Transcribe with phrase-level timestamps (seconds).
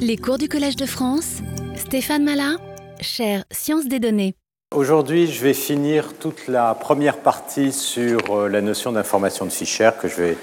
[0.00, 1.38] Les cours du Collège de France,
[1.76, 2.56] Stéphane Malin,
[3.00, 4.34] chaire Sciences des données.
[4.74, 9.90] Aujourd'hui, je vais finir toute la première partie sur euh, la notion d'information de Fischer
[10.00, 10.36] que je vais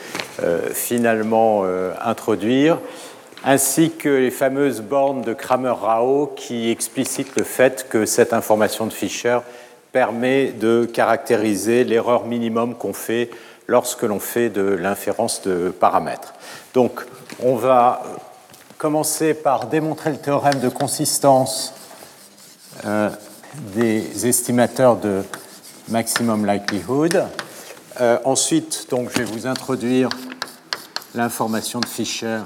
[0.43, 2.79] euh, finalement euh, introduire,
[3.43, 8.93] ainsi que les fameuses bornes de Kramer-Rao qui explicitent le fait que cette information de
[8.93, 9.39] Fischer
[9.91, 13.29] permet de caractériser l'erreur minimum qu'on fait
[13.67, 16.33] lorsque l'on fait de l'inférence de paramètres.
[16.73, 17.01] Donc,
[17.41, 18.01] on va
[18.77, 21.73] commencer par démontrer le théorème de consistance
[22.85, 23.09] euh,
[23.73, 25.23] des estimateurs de
[25.87, 27.25] maximum likelihood.
[28.01, 30.09] Euh, ensuite, donc, je vais vous introduire
[31.13, 32.39] l'information de Fisher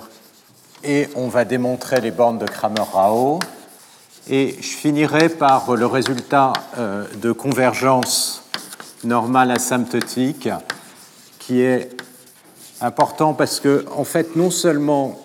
[0.84, 3.40] et on va démontrer les bornes de Kramer-Rao.
[4.28, 8.44] Et je finirai par le résultat euh, de convergence
[9.04, 10.50] normale asymptotique
[11.40, 11.90] qui est
[12.82, 15.20] important parce que, en fait, non seulement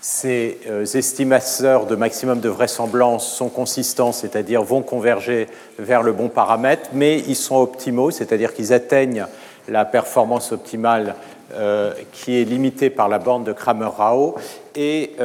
[0.00, 5.48] ces euh, estimateurs de maximum de vraisemblance sont consistants, c'est-à-dire vont converger
[5.78, 9.26] vers le bon paramètre, mais ils sont optimaux, c'est-à-dire qu'ils atteignent
[9.68, 11.14] la performance optimale
[11.54, 14.36] euh, qui est limitée par la borne de Kramer-Rao,
[14.74, 15.16] et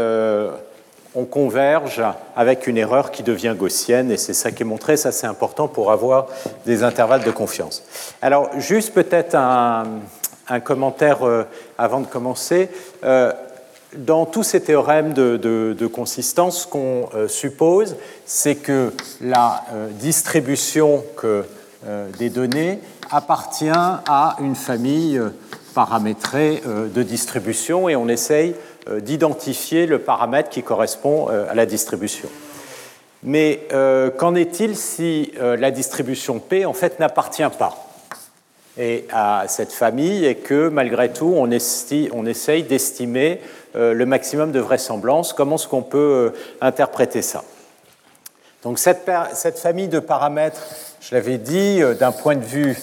[1.15, 2.03] on converge
[2.35, 5.67] avec une erreur qui devient gaussienne, et c'est ça qui est montré, ça c'est important
[5.67, 6.27] pour avoir
[6.65, 7.83] des intervalles de confiance.
[8.21, 9.85] Alors, juste peut-être un,
[10.63, 11.43] commentaire euh,
[11.77, 12.69] avant de commencer.
[13.03, 13.31] Euh,
[13.97, 19.63] dans tous ces théorèmes de, consistance, ce qu'on euh, suppose, c'est que la
[19.99, 21.43] distribution que,
[22.17, 22.79] des données
[23.11, 25.21] appartient à une famille
[25.75, 28.55] paramétrée de distribution, et on essaye
[28.87, 32.29] euh, d'identifier le paramètre qui correspond euh, à la distribution.
[33.23, 37.75] Mais euh, qu'en est-il si la distribution P en fait n'appartient pas
[39.11, 43.41] à cette famille et que malgré tout on, on essaye d'estimer
[43.75, 47.43] le maximum de vraisemblance Comment est-ce qu'on peut interpréter ça?
[48.63, 49.09] Donc cette,
[49.57, 50.61] famille de paramètres,
[51.01, 52.77] je l'avais dit, d'un point de vue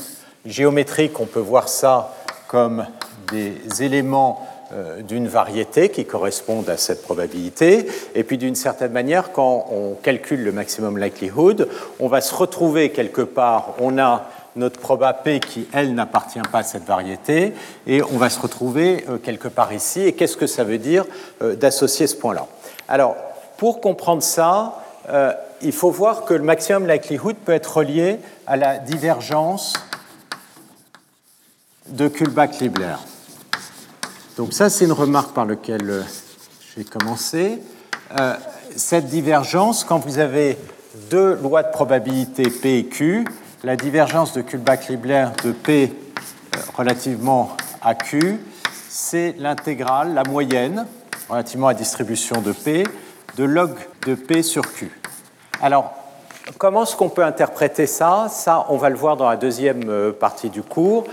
[0.47, 2.15] géométrique, on peut voir ça
[2.47, 2.87] comme
[3.33, 7.87] des éléments euh, d'une variété qui correspondent à cette probabilité.
[8.15, 11.69] Et puis d'une certaine manière, quand on calcule le maximum likelihood,
[12.01, 16.59] on va se retrouver quelque part, on a notre proba P qui, elle, n'appartient pas
[16.59, 17.55] à cette variété,
[17.87, 20.01] et on va se retrouver euh, quelque part ici.
[20.01, 21.05] Et qu'est-ce que ça veut dire
[21.43, 22.47] euh, d'associer ce point-là?
[22.89, 23.17] Alors,
[23.57, 24.79] pour comprendre ça,
[25.63, 29.73] il faut voir que le maximum likelihood peut être relié à la divergence
[31.89, 32.97] de Kullback-Libler.
[34.37, 36.03] Donc ça, c'est une remarque par laquelle euh,
[36.61, 37.63] je vais commencer.
[38.19, 38.35] Euh,
[38.75, 40.57] cette divergence, quand vous avez
[41.11, 43.27] deux lois de probabilité P et Q,
[43.65, 48.39] la divergence de Kullback-Leibler de P euh, relativement à Q,
[48.89, 50.87] c'est l'intégrale, la moyenne,
[51.29, 52.85] relativement à la distribution de P,
[53.37, 53.71] de log
[54.07, 54.91] de P sur Q.
[55.63, 55.93] Alors,
[56.59, 58.27] comment est-ce qu'on peut interpréter ça?
[58.31, 61.05] Ça, on va le voir dans la deuxième partie du cours.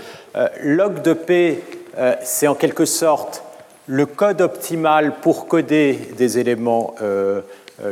[0.62, 1.62] log de P
[1.98, 3.42] euh, c'est en quelque sorte
[3.86, 7.40] le code optimal pour coder des éléments euh, euh,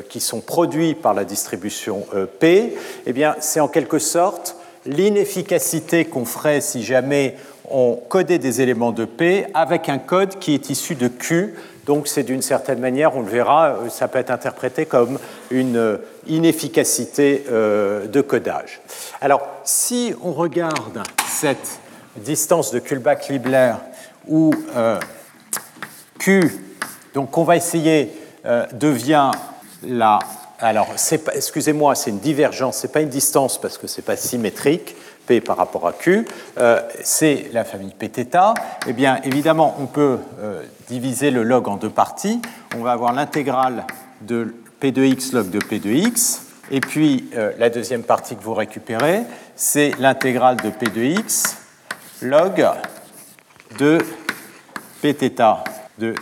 [0.09, 2.07] qui sont produits par la distribution
[2.41, 2.77] P,
[3.07, 4.57] eh bien, c'est en quelque sorte
[4.87, 7.37] l'inefficacité qu'on ferait si jamais
[7.71, 11.55] on codait des éléments de P avec un code qui est issu de Q.
[11.87, 15.19] Donc c'est d'une certaine manière, on le verra, ça peut être interprété comme
[15.51, 18.81] une inefficacité de codage.
[19.21, 21.81] Alors si on regarde cette
[22.19, 23.75] distance de Kullback-Libler
[24.27, 24.99] où euh,
[26.19, 26.53] Q,
[27.15, 28.13] donc on va essayer,
[28.45, 29.31] euh, devient
[30.61, 30.89] Alors,
[31.35, 34.97] excusez-moi, c'est une divergence, c'est pas une distance parce que c'est pas symétrique,
[35.27, 36.27] P par rapport à Q,
[36.59, 38.37] euh, c'est la famille Pθ.
[38.87, 40.19] Eh bien, évidemment, on peut
[40.89, 42.41] diviser le log en deux parties.
[42.77, 43.85] On va avoir l'intégrale
[44.23, 46.43] de P de x log de P de x.
[46.71, 49.23] Et puis, la deuxième partie que vous récupérez,
[49.55, 51.57] c'est l'intégrale de P de x
[52.23, 52.67] log
[53.79, 53.99] de
[55.03, 55.43] Pθ
[55.99, 56.15] de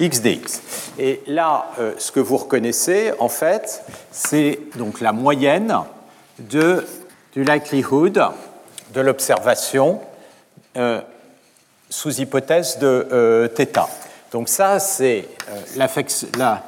[0.00, 0.62] x dx.
[0.98, 5.76] Et là, euh, ce que vous reconnaissez, en fait, c'est donc la moyenne
[6.38, 6.86] de,
[7.34, 8.20] du likelihood
[8.94, 10.00] de l'observation
[10.76, 11.00] euh,
[11.88, 13.86] sous hypothèse de euh, θ.
[14.32, 15.26] Donc ça, c'est
[15.76, 15.88] la,
[16.38, 16.62] la,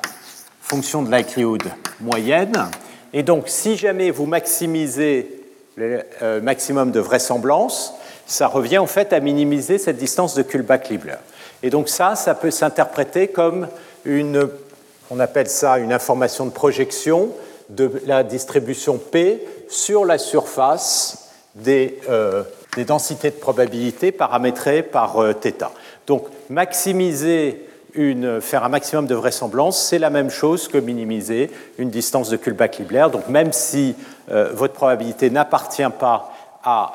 [0.60, 1.62] fonction de likelihood
[2.00, 2.68] moyenne.
[3.12, 5.40] Et donc, si jamais vous maximisez
[5.76, 7.94] le maximum de vraisemblance,
[8.26, 11.16] ça revient en fait à minimiser cette distance de Kullback-Leibler.
[11.62, 13.68] Et donc ça, ça peut s'interpréter comme
[14.04, 14.48] une,
[15.10, 17.30] on appelle ça une information de projection
[17.68, 22.42] de la distribution P sur la surface des, euh,
[22.86, 25.70] densités de probabilité paramétrées par euh, θ.
[26.06, 31.90] Donc maximiser une, faire un maximum de vraisemblance, c'est la même chose que minimiser une
[31.90, 33.06] distance de Kullback-Libler.
[33.12, 33.94] Donc même si
[34.54, 36.32] votre probabilité n'appartient pas
[36.64, 36.94] à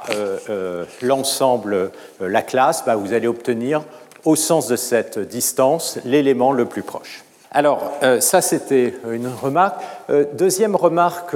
[1.03, 3.83] l'ensemble, la classe, bah, vous allez obtenir
[4.25, 7.23] au sens de cette distance l'élément le plus proche.
[7.51, 9.81] Alors, euh, ça c'était une remarque.
[10.09, 11.35] Euh, deuxième remarque,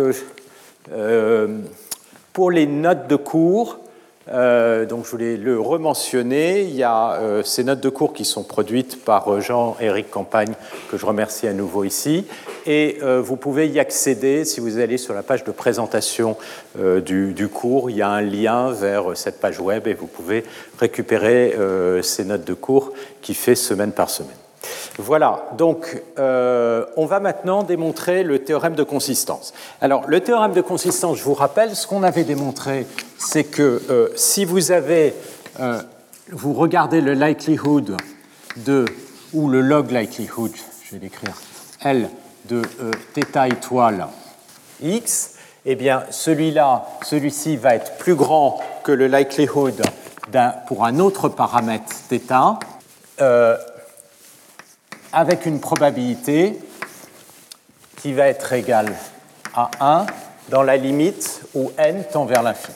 [0.91, 1.47] euh,
[2.33, 3.79] pour les notes de cours,
[4.27, 9.03] donc je voulais le rementionner, il y a ces notes de cours qui sont produites
[9.03, 10.53] par Jean-Éric Campagne,
[10.89, 12.25] que je remercie à nouveau ici,
[12.65, 16.37] et vous pouvez y accéder si vous allez sur la page de présentation
[16.77, 20.43] du, du, cours, il y a un lien vers cette page web et vous pouvez
[20.79, 21.55] récupérer
[22.03, 24.40] ces notes de cours qui fait semaine par semaine.
[24.97, 29.53] Voilà, donc euh, on va maintenant démontrer le théorème de consistance.
[29.79, 32.85] Alors le théorème de consistance, je vous rappelle, ce qu'on avait démontré,
[33.17, 35.15] c'est que euh, si vous avez,
[35.59, 35.81] euh,
[36.29, 37.97] vous regardez le likelihood
[38.57, 38.85] de,
[39.33, 40.51] ou le log likelihood,
[40.83, 41.35] je vais l'écrire,
[41.83, 42.09] L
[42.49, 42.61] de
[43.15, 44.07] θ étoile
[44.81, 45.35] x,
[45.65, 49.81] eh bien celui-là, celui-ci va être plus grand que le likelihood
[50.67, 52.59] pour un autre paramètre θ
[55.13, 56.57] avec une probabilité
[57.97, 58.93] qui va être égale
[59.53, 60.05] à 1
[60.49, 62.75] dans la limite où n tend vers l'infini.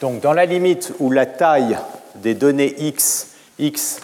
[0.00, 1.78] Donc dans la limite où la taille
[2.16, 4.00] des données x, x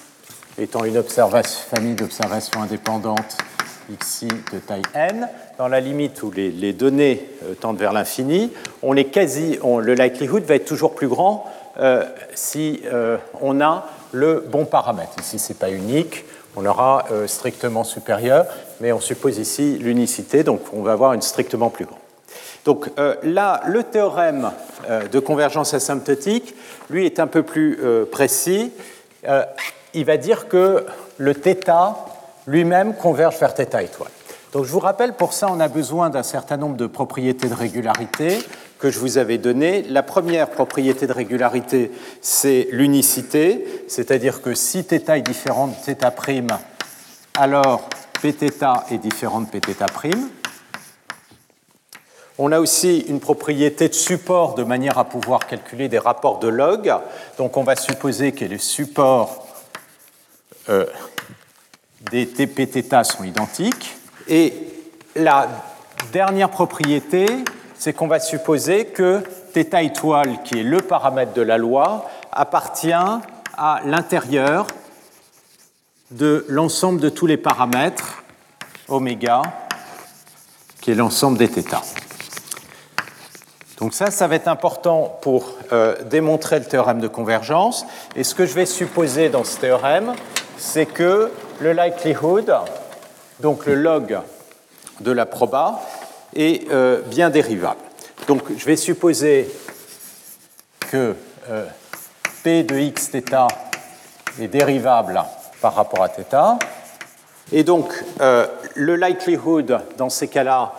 [0.59, 3.37] étant une famille d'observations indépendantes
[4.03, 5.29] xi de taille n,
[5.59, 8.53] dans la limite où les, données euh, tendent vers l'infini,
[8.83, 11.45] on est quasi, le likelihood va être toujours plus grand
[11.79, 12.05] euh,
[12.35, 15.13] si euh, on a le bon paramètre.
[15.21, 16.25] Ici, ce n'est pas unique,
[16.57, 18.47] on aura euh, strictement supérieur,
[18.81, 21.99] mais on suppose ici l'unicité, donc on va avoir une strictement plus grande.
[22.65, 24.51] Donc euh, là, le théorème
[24.89, 26.55] euh, de convergence asymptotique,
[26.91, 27.79] lui, est un peu plus
[28.11, 28.73] précis.
[29.95, 30.85] il va dire que
[31.19, 31.95] le θ
[32.47, 34.11] lui-même converge vers θ étoile.
[34.53, 37.55] Donc je vous rappelle, pour ça, on a besoin d'un certain nombre de propriétés de
[37.55, 38.39] régularité
[38.80, 39.84] que je vous avais données.
[39.84, 41.92] La première propriété de régularité,
[42.22, 45.96] c'est l'unicité, c'est-à-dire que si θ est différent de θ',
[47.38, 47.90] alors
[48.22, 49.84] pθ est différent de pθ'.
[52.42, 56.48] On a aussi une propriété de support de manière à pouvoir calculer des rapports de
[56.48, 56.90] log.
[57.38, 59.46] Donc on va supposer que les supports
[60.70, 60.86] euh,
[62.12, 63.98] des tpθ sont identiques.
[64.30, 64.54] Et
[65.18, 65.50] la
[66.14, 67.26] dernière propriété,
[67.85, 69.21] c'est qu'on va supposer que
[69.53, 74.67] θ étoile, qui est le paramètre de la loi, appartient à l'intérieur
[76.11, 78.25] de l'ensemble de tous les paramètres
[78.89, 79.43] oméga,
[80.81, 81.63] qui est l'ensemble des θ.
[83.77, 87.85] Donc ça, ça va être important pour euh, démontrer le théorème de convergence.
[88.17, 90.15] Et ce que je vais supposer dans ce théorème,
[90.57, 92.51] c'est que le likelihood
[93.41, 94.21] donc le log
[95.01, 95.83] de la proba
[96.36, 97.80] est euh, bien dérivable.
[98.28, 99.50] Donc je vais supposer
[100.92, 101.16] que
[101.50, 101.66] euh,
[102.44, 103.48] P de x θ
[104.40, 105.22] est dérivable
[105.62, 106.58] par rapport à θ.
[107.52, 107.92] Et donc
[108.22, 108.46] euh,
[108.76, 110.74] le likelihood, dans ces cas-là,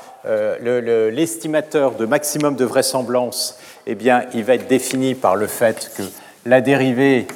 [0.61, 6.03] l'estimateur de maximum de vraisemblance, eh bien, il va être défini par le fait que
[6.45, 7.27] la dérivée,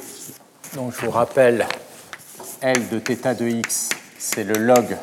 [0.75, 1.65] donc je vous rappelle,
[2.61, 4.95] L de θ de x, c'est le log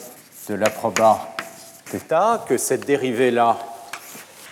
[0.48, 1.34] de la proba
[1.86, 3.58] θ, que cette dérivée-là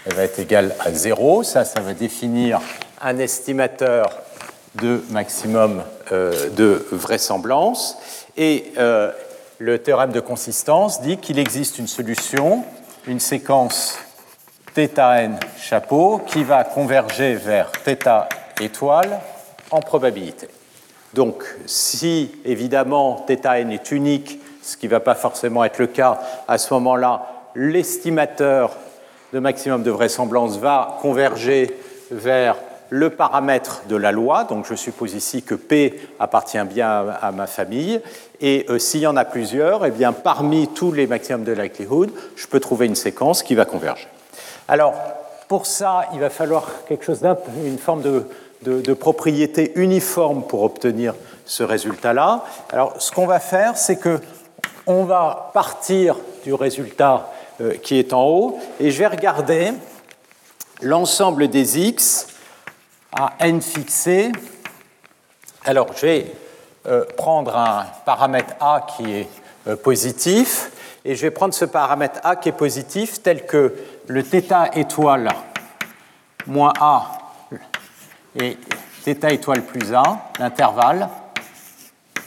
[0.07, 1.43] va être égale à 0.
[1.43, 2.61] Ça, ça va définir
[3.01, 4.23] un estimateur
[4.77, 5.83] de maximum
[6.13, 7.99] euh, de vraisemblance.
[8.37, 9.11] Et euh,
[9.59, 12.65] le théorème de consistance dit qu'il existe une solution,
[13.07, 13.99] une séquence
[14.75, 18.29] θn chapeau, qui va converger vers θ
[18.61, 19.21] étoile
[19.71, 20.49] en probabilité.
[21.15, 26.20] Donc, si évidemment θn est unique ce qui ne va pas forcément être le cas,
[26.48, 28.72] à ce moment-là, l'estimateur
[29.32, 31.78] de maximum de vraisemblance va converger
[32.10, 32.58] vers
[32.90, 37.48] le paramètre de la loi, donc je suppose ici que P appartient bien à ma
[37.48, 38.02] famille,
[38.42, 42.12] et euh, s'il y en a plusieurs, eh bien, parmi tous les maximums de likelihood,
[42.36, 44.08] je peux trouver une séquence qui va converger.
[44.68, 44.94] Alors,
[45.48, 48.26] pour ça, il va falloir quelque chose d'un, une forme de,
[48.64, 51.14] de propriété uniforme pour obtenir
[51.46, 52.44] ce résultat-là.
[52.72, 54.20] Alors, ce qu'on va faire, c'est que
[54.88, 59.72] on va partir du résultat euh, qui est en haut et je vais regarder
[60.82, 62.28] l'ensemble des x
[63.18, 64.32] à n fixé.
[65.64, 66.32] Alors, je vais
[66.86, 69.30] euh, prendre un paramètre a qui est
[69.68, 70.72] euh, positif
[71.04, 73.74] et je vais prendre ce paramètre a qui est positif tel que
[74.08, 75.30] le θ étoile
[76.46, 77.08] moins a
[78.40, 78.58] et
[79.04, 80.04] θ étoile plus 1,
[80.40, 81.10] l'intervalle,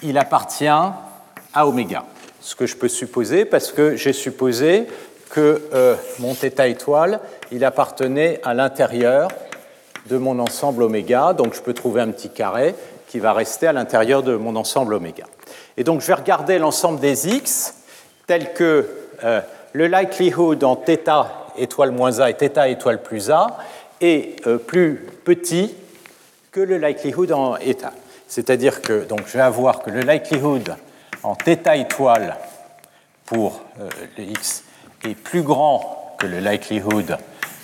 [0.03, 2.05] il appartient à oméga
[2.42, 4.88] Ce que je peux supposer parce que j'ai supposé
[5.30, 7.20] que euh, mon θ étoile,
[7.52, 9.30] il appartenait à l'intérieur
[10.08, 12.76] de mon ensemble oméga, donc je peux trouver un petit carré
[13.08, 15.26] qui va rester à l'intérieur de mon ensemble oméga.
[15.78, 17.76] Et donc je vais regarder l'ensemble des x
[18.28, 18.88] tel que
[19.24, 19.42] euh,
[19.72, 21.26] le likelihood en θ
[21.58, 23.58] étoile moins a et θ étoile plus a
[24.02, 25.74] est euh, plus petit
[26.52, 27.94] que le likelihood en état.
[28.28, 30.76] C'est-à-dire que donc, je vais avoir que le likelihood
[31.24, 32.38] en θ étoile
[33.26, 34.64] pour euh, le x
[35.04, 37.18] est plus grand que le likelihood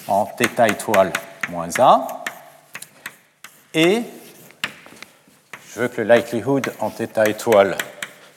[0.08, 1.12] en θ étoile
[1.50, 2.24] moins a.
[3.74, 4.04] Et
[5.68, 7.78] je veux que le likelihood en θ étoile,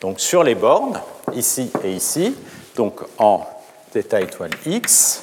[0.01, 1.01] donc sur les bornes,
[1.35, 2.37] ici et ici,
[2.77, 3.47] donc en
[3.93, 5.21] θ étoile x,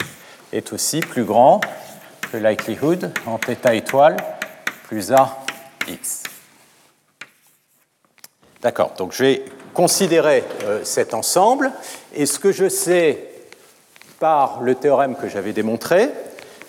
[0.52, 1.62] est aussi plus grand
[2.32, 4.18] que le likelihood en θ étoile
[4.84, 5.38] plus a
[5.88, 6.24] x.
[8.62, 11.73] D'accord, donc je vais considérer euh, cet ensemble,
[12.15, 13.19] et ce que je sais
[14.19, 16.11] par le théorème que j'avais démontré,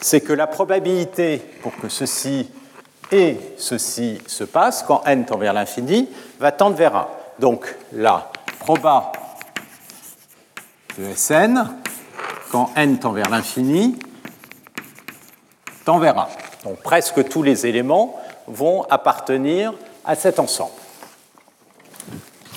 [0.02, 2.50] c'est que la probabilité pour que ceci
[3.12, 6.10] et ceci se passe, quand n tend vers l'infini,
[6.40, 7.08] va tendre vers 1.
[7.40, 9.12] Donc la proba
[10.98, 11.68] de Sn,
[12.52, 13.98] quand n tend vers l'infini,
[15.86, 16.28] tend vers 1.
[16.66, 20.74] Donc presque tous les éléments vont appartenir à cet ensemble.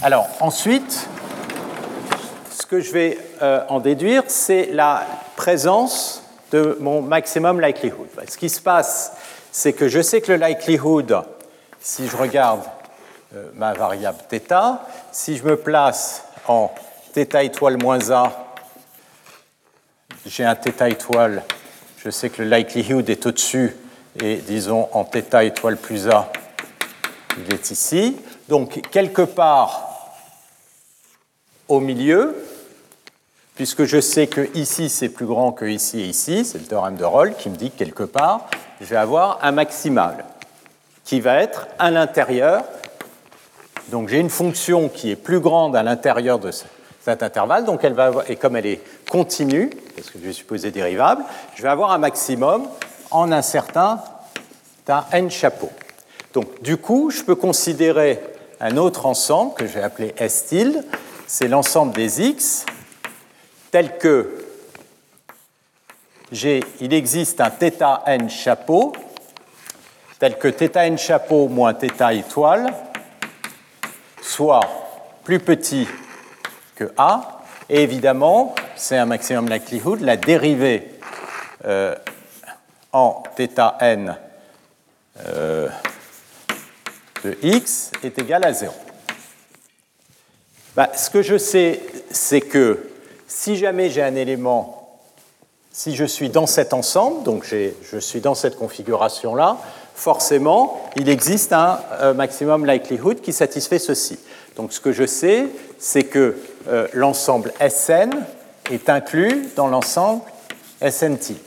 [0.01, 1.07] Alors ensuite,
[2.51, 5.05] ce que je vais euh, en déduire, c'est la
[5.35, 8.07] présence de mon maximum likelihood.
[8.27, 9.13] Ce qui se passe,
[9.51, 11.23] c'est que je sais que le likelihood,
[11.79, 12.61] si je regarde
[13.35, 14.79] euh, ma variable θ,
[15.11, 16.71] si je me place en
[17.13, 18.31] θ étoile moins a,
[20.25, 21.43] j'ai un θ étoile,
[21.97, 23.75] je sais que le likelihood est au-dessus,
[24.21, 26.31] et disons en θ étoile plus a,
[27.37, 28.17] il est ici.
[28.49, 29.86] Donc quelque part
[31.68, 32.34] au milieu,
[33.54, 36.96] puisque je sais que ici c'est plus grand que ici et ici, c'est le théorème
[36.96, 38.48] de Rolle qui me dit que quelque part,
[38.80, 40.24] je vais avoir un maximal
[41.04, 42.64] qui va être à l'intérieur.
[43.88, 47.80] Donc j'ai une fonction qui est plus grande à l'intérieur de cet intervalle, donc
[48.28, 51.98] et comme elle est continue, parce que je vais supposer dérivable, je vais avoir un
[51.98, 52.68] maximum
[53.10, 54.00] en un certain
[55.12, 55.70] n chapeau.
[56.34, 58.20] Donc du coup, je peux considérer
[58.60, 60.84] un autre ensemble que je vais appeler S tilde,
[61.27, 62.65] c'est l'ensemble des x
[63.71, 64.39] tel que
[66.31, 68.93] il existe un θ n chapeau,
[70.19, 72.73] tel que θ n chapeau moins θ étoile
[74.21, 74.61] soit
[75.23, 75.87] plus petit
[76.75, 80.99] que A, et évidemment, c'est un maximum likelihood, la dérivée
[81.65, 81.95] euh,
[82.91, 84.15] en θ n
[85.27, 85.69] euh,
[87.23, 88.73] de x est égale à 0.
[90.78, 91.80] Bah, ce que je sais,
[92.12, 92.78] c'est que
[93.26, 95.00] si jamais j'ai un élément
[95.72, 99.58] si je suis dans cet ensemble, donc je suis dans cette configuration-là,
[99.96, 104.20] forcément, il existe un euh, maximum likelihood qui satisfait ceci.
[104.54, 105.46] Donc ce que je sais,
[105.80, 106.36] c'est que
[106.68, 108.10] euh, l'ensemble Sn
[108.70, 110.22] est inclus dans l'ensemble
[110.80, 111.38] Sn tilde.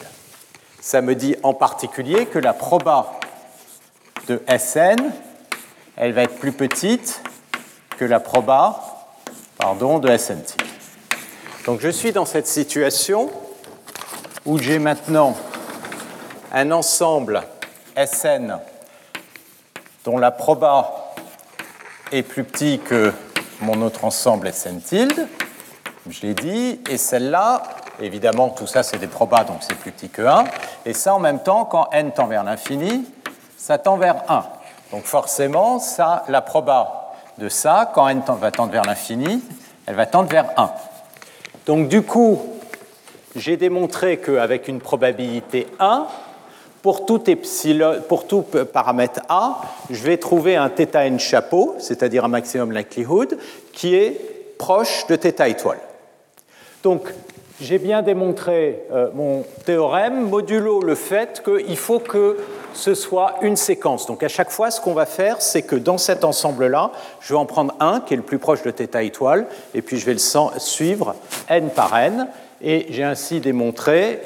[0.81, 3.13] Ça me dit en particulier que la proba
[4.27, 4.97] de Sn,
[5.95, 7.21] elle va être plus petite
[7.97, 8.90] que la proba
[9.61, 10.67] pardon, de Sn tilde.
[11.67, 13.29] Donc je suis dans cette situation
[14.45, 15.35] où j'ai maintenant
[16.51, 17.43] un ensemble
[17.95, 18.57] Sn
[20.03, 21.13] dont la proba
[22.11, 23.13] est plus petit que
[23.61, 25.27] mon autre ensemble Sn tilde,
[26.09, 27.61] je l'ai dit, et celle-là,
[28.01, 30.45] évidemment tout ça c'est des probas donc c'est plus petit que 1,
[30.87, 33.05] et ça en même temps quand n tend vers l'infini,
[33.57, 34.43] ça tend vers 1.
[34.91, 37.00] Donc forcément, ça, la proba
[37.37, 39.41] de ça, quand n va tendre vers l'infini,
[39.85, 40.71] elle va tendre vers 1.
[41.65, 42.41] Donc du coup,
[43.35, 46.07] j'ai démontré qu'avec une probabilité 1,
[46.81, 52.29] pour tout, epsilon, pour tout paramètre A, je vais trouver un θn chapeau, c'est-à-dire un
[52.29, 53.37] maximum likelihood,
[53.71, 54.19] qui est
[54.57, 55.79] proche de θ étoile.
[56.83, 57.07] Donc,
[57.61, 62.37] j'ai bien démontré euh, mon théorème modulo le fait qu'il faut que
[62.73, 64.07] ce soit une séquence.
[64.07, 66.91] Donc à chaque fois, ce qu'on va faire, c'est que dans cet ensemble-là,
[67.21, 69.99] je vais en prendre un qui est le plus proche de θ étoile, et puis
[69.99, 70.19] je vais le
[70.57, 71.15] suivre
[71.49, 72.27] n par n,
[72.63, 74.19] et j'ai ainsi démontré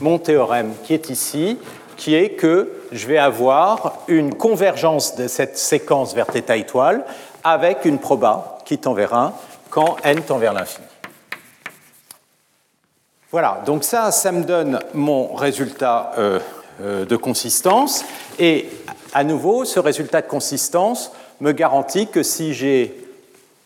[0.00, 1.58] mon théorème qui est ici,
[1.96, 7.04] qui est que je vais avoir une convergence de cette séquence vers θ étoile
[7.42, 9.32] avec une proba qui tend vers 1
[9.70, 10.86] quand n tend vers l'infini.
[13.36, 16.38] Voilà, donc ça, ça me donne mon résultat euh,
[16.80, 18.02] euh, de consistance.
[18.38, 18.66] Et
[19.12, 21.12] à nouveau, ce résultat de consistance
[21.42, 22.96] me garantit que si j'ai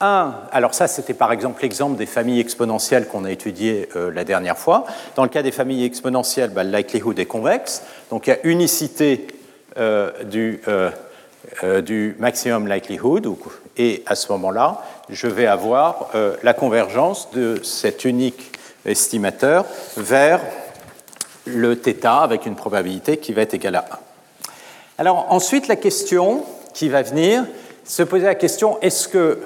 [0.00, 4.24] un, alors ça c'était par exemple l'exemple des familles exponentielles qu'on a étudié euh, la
[4.24, 4.86] dernière fois.
[5.14, 8.38] Dans le cas des familles exponentielles, bah, le likelihood est convexe, donc il y a
[8.42, 9.28] unicité
[9.78, 13.32] euh, du, maximum likelihood,
[13.76, 16.10] et à ce moment-là, je vais avoir
[16.42, 18.50] la convergence de cet unique
[18.87, 19.64] estimateur
[19.96, 20.40] vers
[21.46, 23.99] le θ avec une probabilité qui va être égale à 1.
[24.99, 26.44] Alors ensuite, la question
[26.75, 27.44] qui va venir,
[27.84, 29.40] se poser la question, est-ce que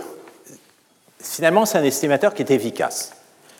[1.20, 3.12] finalement, c'est un estimateur qui est efficace?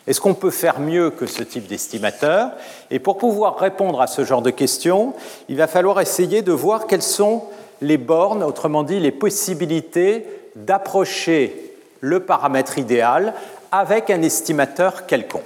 [0.07, 2.51] Est-ce qu'on peut faire mieux que ce type d'estimateur?
[2.91, 5.15] Et pour pouvoir répondre à ce genre de questions,
[5.49, 7.45] il va falloir essayer de voir quelles sont
[7.81, 10.27] les bornes, autrement dit les possibilités
[10.57, 13.33] d'approcher le paramètre idéal
[13.73, 15.43] avec un estimateur quelconque.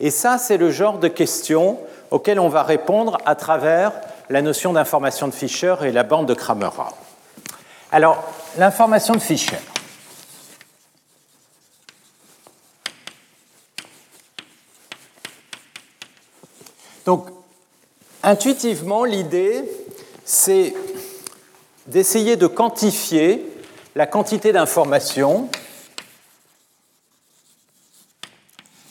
[0.00, 1.78] Et ça, c'est le genre de questions
[2.10, 3.92] auxquelles on va répondre à travers
[4.30, 6.94] la notion d'information de Fisher et la bande de Kramer-Rao.
[7.92, 8.24] Alors,
[8.56, 9.58] l'information de Fisher.
[17.04, 17.26] Donc,
[18.22, 19.64] intuitivement, l'idée,
[20.24, 20.74] c'est
[21.86, 23.44] d'essayer de quantifier
[23.96, 25.48] la quantité d'informations,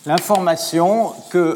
[0.10, 1.54] l'information que,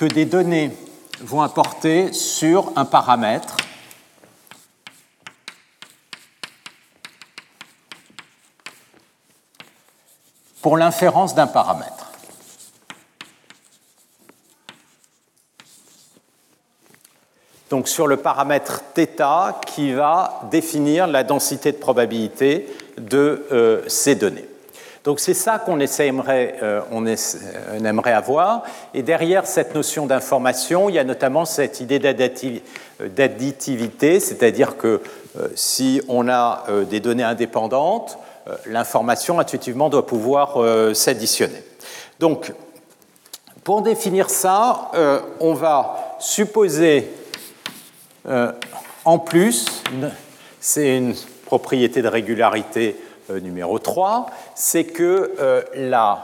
[0.00, 0.72] des données
[1.20, 3.56] vont apporter sur un paramètre
[10.60, 12.08] pour l'inférence d'un paramètre.
[17.70, 22.66] donc sur le paramètre θ qui va définir la densité de probabilité
[22.98, 24.51] de euh, ces données.
[25.04, 26.80] Donc c'est ça qu'on aimerait, euh,
[27.84, 28.62] aimerait avoir.
[28.94, 35.00] Et derrière cette notion d'information, il y a notamment cette idée d'additivité, c'est-à-dire que
[35.38, 38.18] euh, si on a des données indépendantes,
[38.66, 40.58] l'information intuitivement doit pouvoir
[40.96, 41.62] s'additionner.
[42.18, 42.52] Donc,
[43.62, 44.90] pour définir ça,
[45.38, 47.08] on va supposer
[48.28, 48.52] euh,
[49.04, 49.66] en plus,
[50.60, 51.14] c'est une
[51.46, 56.23] propriété de régularité euh, numéro 3, c'est que euh, la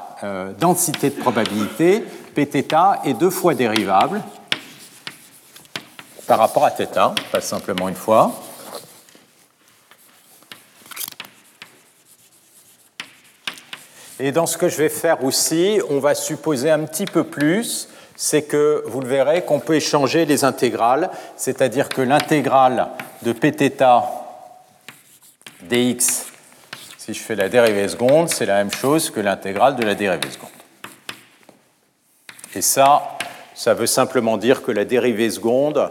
[0.58, 2.74] densité de probabilité, Pθ,
[3.04, 4.22] est deux fois dérivable
[6.28, 6.88] par rapport à θ,
[7.32, 8.32] pas simplement une fois.
[14.20, 17.90] Et dans ce que je vais faire aussi, on va supposer un petit peu plus
[18.16, 22.90] c'est que vous le verrez qu'on peut échanger les intégrales, c'est-à-dire que l'intégrale
[23.24, 23.84] de pθ
[25.64, 26.26] dx,
[27.09, 30.31] si je fais la dérivée seconde, c'est la même chose que l'intégrale de la dérivée
[30.31, 30.51] seconde.
[32.55, 33.17] Et ça,
[33.55, 35.91] ça veut simplement dire que la dérivée seconde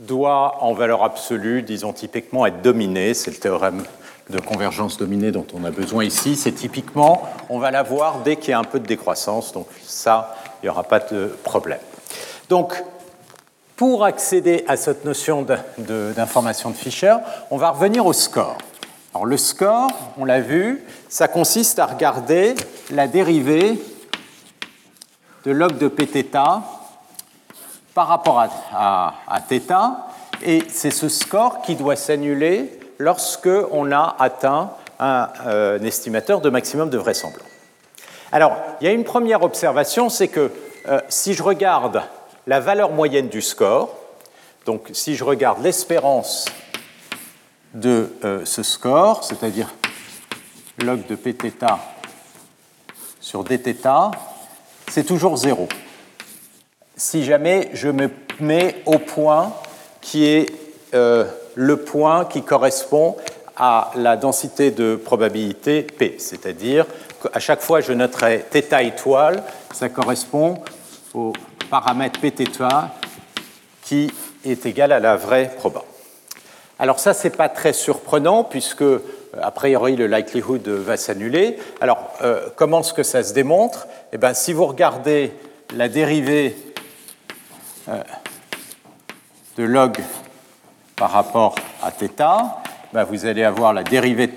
[0.00, 3.14] doit, en valeur absolue, disons typiquement, être dominée.
[3.14, 3.84] C'est le théorème
[4.28, 6.34] de convergence dominée dont on a besoin ici.
[6.34, 9.52] C'est typiquement, on va l'avoir dès qu'il y a un peu de décroissance.
[9.52, 11.78] Donc ça, il n'y aura pas de problème.
[12.48, 12.74] Donc,
[13.76, 15.46] pour accéder à cette notion
[15.78, 17.14] d'information de, Fisher,
[17.52, 18.58] on va revenir au score.
[19.12, 22.54] Alors le score, on l'a vu, ça consiste à regarder
[22.92, 23.76] la dérivée
[25.44, 26.38] de log de pθ
[27.92, 28.38] par rapport
[28.72, 29.72] à, à, θ,
[30.44, 34.70] et c'est ce score qui doit s'annuler lorsque on a atteint
[35.00, 37.48] un, euh, estimateur de maximum de vraisemblance.
[38.30, 40.52] Alors, il y a une première observation, c'est que
[40.88, 42.02] euh, si je regarde
[42.46, 43.96] la valeur moyenne du score,
[44.66, 46.44] donc si je regarde l'espérance
[47.73, 49.73] de euh, ce score, c'est-à-dire
[50.79, 51.65] log de pθ
[53.19, 53.87] sur dθ,
[54.89, 55.67] c'est toujours zéro.
[56.95, 59.53] Si jamais je me mets au point
[60.01, 60.51] qui est
[60.93, 63.17] euh, le point qui correspond
[63.57, 66.85] à la densité de probabilité P, c'est-à-dire
[67.33, 70.61] à chaque fois je noterai θ étoile, ça correspond
[71.13, 71.33] au
[71.69, 72.61] paramètre pθ
[73.81, 74.11] qui
[74.43, 75.83] est égal à la vraie proba.
[76.79, 78.83] Alors ça, c'est pas très surprenant puisque
[79.41, 81.57] a priori le likelihood va s'annuler.
[81.81, 85.31] Alors euh, comment est-ce que ça se démontre Eh bien, si vous regardez
[85.73, 86.55] la dérivée
[87.89, 88.01] euh,
[89.57, 89.97] de log
[90.95, 92.07] par rapport à θ,
[92.93, 94.29] ben, vous allez avoir la dérivée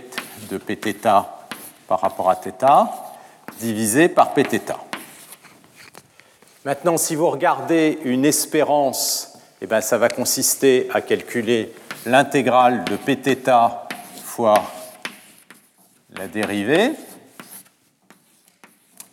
[0.51, 1.09] de pθ
[1.87, 2.53] par rapport à θ
[3.59, 4.75] divisé par pθ.
[6.65, 11.73] Maintenant, si vous regardez une espérance, eh bien, ça va consister à calculer
[12.07, 13.51] l'intégrale de pθ
[14.25, 14.63] fois
[16.17, 16.93] la dérivée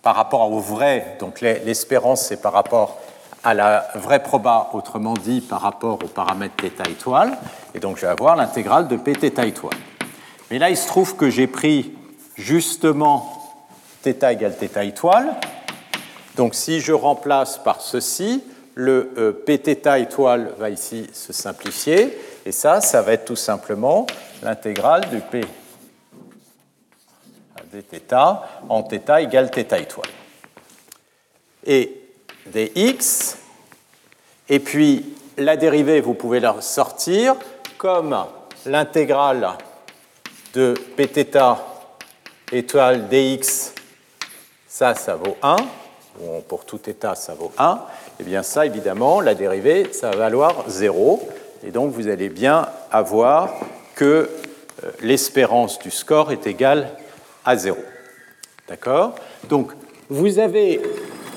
[0.02, 1.18] par rapport au vrai.
[1.20, 3.00] Donc l'espérance, c'est par rapport
[3.44, 7.38] à la vraie proba, autrement dit par rapport au paramètre θ étoile.
[7.74, 9.78] Et donc je vais avoir l'intégrale de pθ étoile.
[10.52, 11.94] Mais là, il se trouve que j'ai pris
[12.36, 13.32] justement
[14.04, 15.36] θ égale θ étoile.
[16.36, 18.44] Donc si je remplace par ceci,
[18.76, 22.18] le euh, Pθ étoile va ici se simplifier.
[22.46, 24.06] Et ça, ça va être tout simplement
[24.42, 25.42] l'intégrale du P
[27.76, 28.14] dθ
[28.70, 30.10] en θ égale θ étoile.
[31.66, 32.02] Et
[32.46, 33.38] dx,
[34.50, 37.36] et puis la dérivée, vous pouvez la sortir
[37.78, 38.16] comme
[38.66, 39.58] l'intégrale
[40.54, 41.58] de pθ
[42.52, 43.74] étoile dx,
[44.68, 45.56] ça, ça vaut 1,
[46.48, 47.78] pour tout état, ça vaut 1, et
[48.20, 51.28] eh bien ça, évidemment, la dérivée, ça va valoir 0,
[51.63, 53.53] et donc vous allez bien avoir
[53.95, 54.31] que
[54.85, 56.91] euh, l'espérance du score est égale
[57.45, 57.77] à 0.
[58.69, 59.15] D'accord?
[59.49, 59.73] Donc,
[60.09, 60.81] vous avez,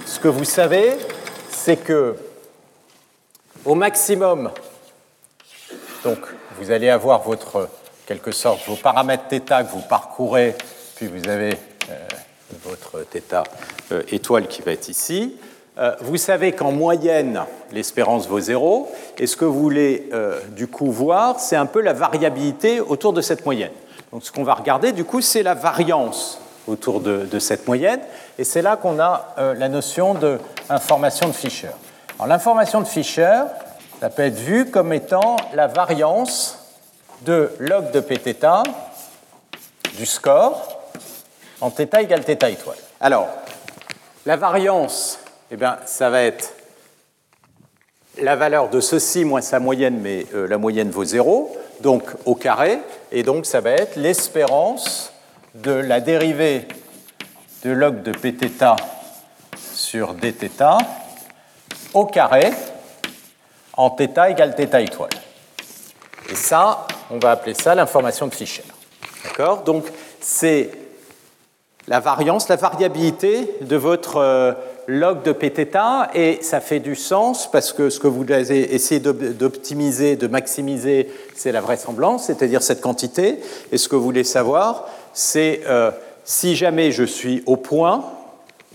[0.06, 0.94] ce que vous savez,
[1.50, 2.16] c'est que
[3.66, 4.52] au maximum,
[6.04, 6.20] donc
[6.60, 7.70] vous allez avoir votre,
[8.06, 10.56] quelque sorte, vos paramètres θ que vous parcourez,
[10.96, 11.58] puis vous avez
[11.90, 12.08] euh,
[12.64, 13.44] votre θ
[13.92, 15.36] euh, étoile qui va être ici.
[15.79, 20.11] Euh, vous savez qu'en moyenne, l'espérance vaut 0, et ce que vous voulez
[20.57, 23.73] du coup voir, c'est un peu la variabilité autour de cette moyenne.
[24.13, 28.01] Donc ce qu'on va regarder, du coup, c'est la variance autour de, de cette moyenne,
[28.39, 31.71] et c'est là qu'on a la notion d'information de Fischer.
[32.27, 33.43] L'information de Fischer,
[34.01, 36.59] ça peut être vu comme étant la variance
[37.23, 38.63] de log de pθ
[39.97, 40.81] du score
[41.61, 42.77] en θ égale θ étoile.
[43.01, 43.27] Alors,
[44.25, 45.19] la variance,
[45.53, 46.55] eh bien, ça va être
[48.21, 52.35] la valeur de ceci moins sa moyenne, mais euh, la moyenne vaut 0, donc au
[52.35, 52.81] carré,
[53.13, 55.13] et donc ça va être l'espérance
[55.55, 56.67] de la dérivée
[57.65, 58.77] de log de pθ
[59.75, 60.63] sur dθ
[61.95, 62.51] au carré
[63.77, 65.11] en θ égale θ étoile.
[66.31, 68.65] Et ça, on va appeler ça l'information de Fischer.
[69.25, 69.85] D'accord Donc,
[70.21, 70.71] c'est
[71.87, 74.53] la variance, la variabilité de votre euh,
[74.88, 75.78] log de pθ,
[76.14, 81.10] et ça fait du sens parce que ce que vous avez essayé d'optimiser, de maximiser,
[81.36, 83.40] c'est la vraisemblance, c'est-à-dire cette quantité.
[83.72, 85.92] Et ce que vous voulez savoir, c'est euh,
[86.24, 88.04] si jamais je suis au point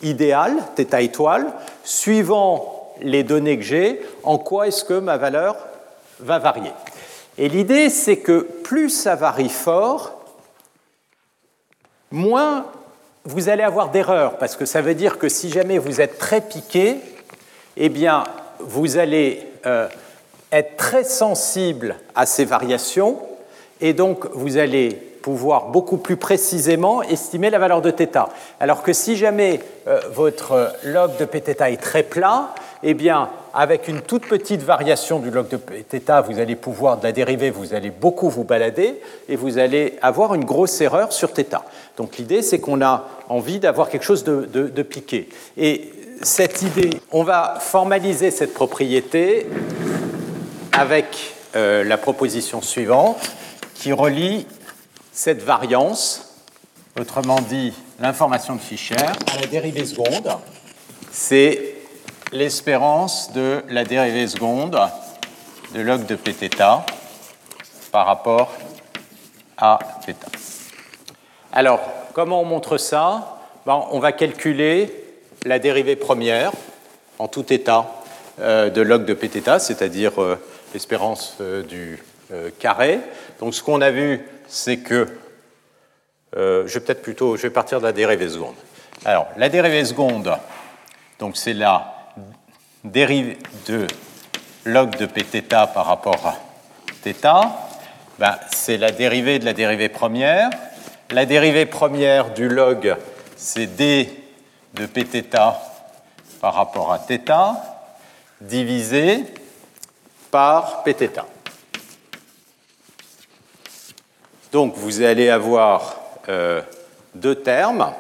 [0.03, 1.47] idéal, θ étoile,
[1.85, 5.57] suivant les données que j'ai, en quoi est-ce que ma valeur
[6.21, 6.73] va varier.
[7.37, 10.19] Et l'idée, c'est que plus ça varie fort,
[12.11, 12.67] moins
[13.29, 16.41] vous allez avoir d'erreurs, parce que ça veut dire que si jamais vous êtes très
[16.41, 16.97] piqué,
[17.77, 18.25] eh bien,
[18.59, 19.87] vous allez euh,
[20.51, 23.19] être très sensible à ces variations,
[23.83, 28.31] et donc vous allez pouvoir beaucoup plus précisément estimer la valeur de θ.
[28.61, 33.89] Alors que si jamais euh, votre log de pθ est très plat, eh bien, avec
[33.89, 37.75] une toute petite variation du log de θ, vous allez pouvoir, de la dérivée, vous
[37.75, 41.45] allez beaucoup vous balader et vous allez avoir une grosse erreur sur θ.
[41.97, 45.29] Donc l'idée, c'est qu'on a envie d'avoir quelque chose de, piqué.
[45.57, 45.91] Et
[46.23, 49.47] cette idée, on va formaliser cette propriété
[50.73, 53.19] avec euh, la proposition suivante
[53.75, 54.47] qui relie
[55.13, 56.35] cette variance,
[56.99, 60.31] autrement dit l'information de Fischer, à la dérivée seconde.
[61.11, 61.68] C'est
[62.32, 64.80] l'espérance de la dérivée seconde
[65.74, 66.84] de log de pθ
[67.92, 68.52] par rapport
[69.58, 70.16] à θ.
[71.52, 71.80] Alors,
[72.14, 74.92] comment on montre ça ben, On va calculer
[75.46, 76.52] la dérivée première
[77.20, 77.88] en tout état
[78.40, 80.40] euh, de log de pθ, c'est-à-dire euh,
[80.74, 82.02] l'espérance euh, du
[82.58, 83.00] carré.
[83.40, 85.08] Donc, ce qu'on a vu, c'est que
[86.36, 88.56] je vais peut-être plutôt, je vais partir de la dérivée seconde.
[89.06, 90.36] Alors, la dérivée seconde,
[91.20, 91.97] donc c'est la
[92.84, 93.88] dérive de
[94.66, 96.36] log de pθ par rapport à
[97.04, 97.48] θ,
[98.20, 100.50] ben, c'est la dérivée de la dérivée première.
[101.12, 102.96] La dérivée première du log,
[103.36, 104.10] c'est d
[104.74, 105.38] de pθ
[106.42, 107.32] par rapport à θ,
[108.42, 109.24] divisé
[110.32, 111.22] par pθ.
[114.52, 115.96] Donc vous allez avoir
[116.30, 116.62] euh,
[117.16, 117.92] deux termes.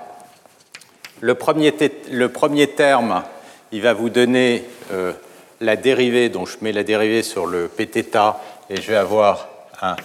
[1.19, 1.73] Le premier,
[2.11, 3.23] le premier terme,
[3.71, 5.13] il va vous donner euh,
[5.59, 8.35] la dérivée, donc je mets la dérivée sur le pθ
[8.69, 9.47] et je vais avoir
[9.81, 9.95] un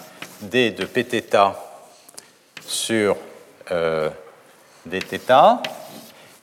[0.41, 1.37] d de pθ
[2.67, 3.17] sur
[3.71, 4.09] euh,
[4.87, 5.31] dθ,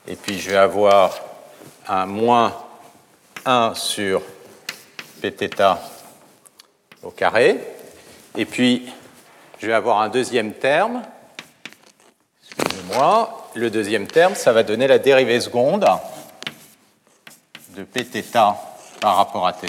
[0.08, 1.20] et puis je vais avoir
[1.88, 2.54] un moins
[3.46, 4.22] 1 sur
[5.22, 5.78] pθ
[7.04, 7.60] au carré,
[8.36, 8.88] et puis
[9.60, 11.02] je vais avoir un deuxième terme,
[12.44, 15.86] excusez-moi, le deuxième terme, ça va donner la dérivée seconde
[17.70, 18.32] de pθ
[19.02, 19.66] par rapport à θ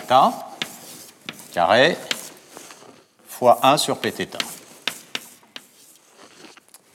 [1.53, 1.97] carré
[3.27, 4.37] fois 1 sur pθ.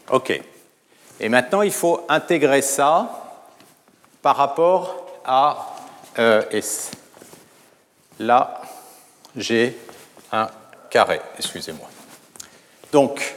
[0.09, 0.41] OK.
[1.19, 3.09] Et maintenant, il faut intégrer ça
[4.21, 5.67] par rapport à
[6.19, 6.91] euh, S.
[8.19, 8.61] Là,
[9.35, 9.77] j'ai
[10.31, 10.49] un
[10.89, 11.87] carré, excusez-moi.
[12.91, 13.35] Donc,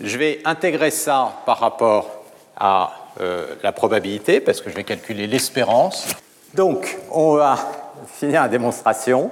[0.00, 2.24] je vais intégrer ça par rapport
[2.56, 6.06] à euh, la probabilité, parce que je vais calculer l'espérance.
[6.54, 7.56] Donc, on va
[8.06, 9.30] finir la démonstration.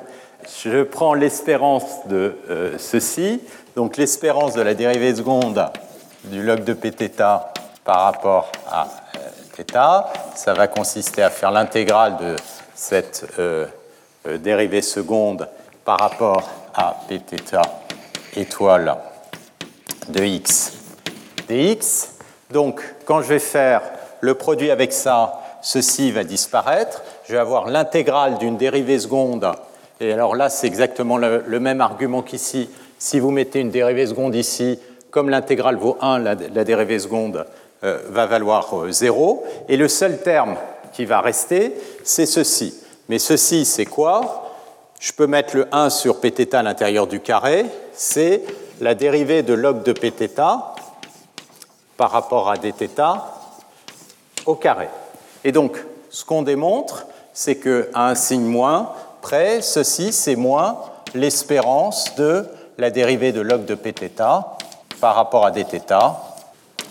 [0.62, 3.40] Je prends l'espérance de euh, ceci,
[3.77, 5.66] donc l'espérance de la dérivée seconde
[6.25, 7.23] du log de Pθ
[7.85, 10.07] par rapport à euh, θ.
[10.35, 12.37] Ça va consister à faire l'intégrale de
[12.75, 13.27] cette
[14.40, 15.49] dérivée seconde
[15.85, 17.57] par rapport à Pθ
[18.37, 18.97] étoile
[20.09, 20.73] de x
[21.49, 22.11] dx.
[22.51, 23.83] Donc, quand je vais faire
[24.20, 27.03] le produit avec ça, ceci va disparaître.
[27.29, 29.51] Je vais avoir l'intégrale d'une dérivée seconde.
[30.01, 32.68] Et alors là, c'est exactement le, même argument qu'ici.
[32.99, 34.79] Si vous mettez une dérivée seconde ici,
[35.11, 37.47] comme l'intégrale vaut 1, la, dérivée seconde
[37.85, 39.44] euh, va valoir 0.
[39.44, 40.57] Euh, Et le seul terme
[40.92, 42.75] qui va rester, c'est ceci.
[43.09, 44.51] Mais ceci, c'est quoi
[45.01, 47.66] Je peux mettre le 1 sur pθ à l'intérieur du carré.
[47.92, 48.42] C'est
[48.81, 50.40] la dérivée de log de pθ
[51.97, 53.01] par rapport à dθ
[54.47, 54.88] au carré.
[55.44, 55.77] Et donc,
[56.11, 57.07] ce qu'on démontre,
[57.39, 60.78] c'est qu'à un signe moins près, ceci, c'est moins
[61.13, 62.45] l'espérance de
[62.78, 64.21] la dérivée de log de pθ
[64.99, 65.93] par rapport à dθ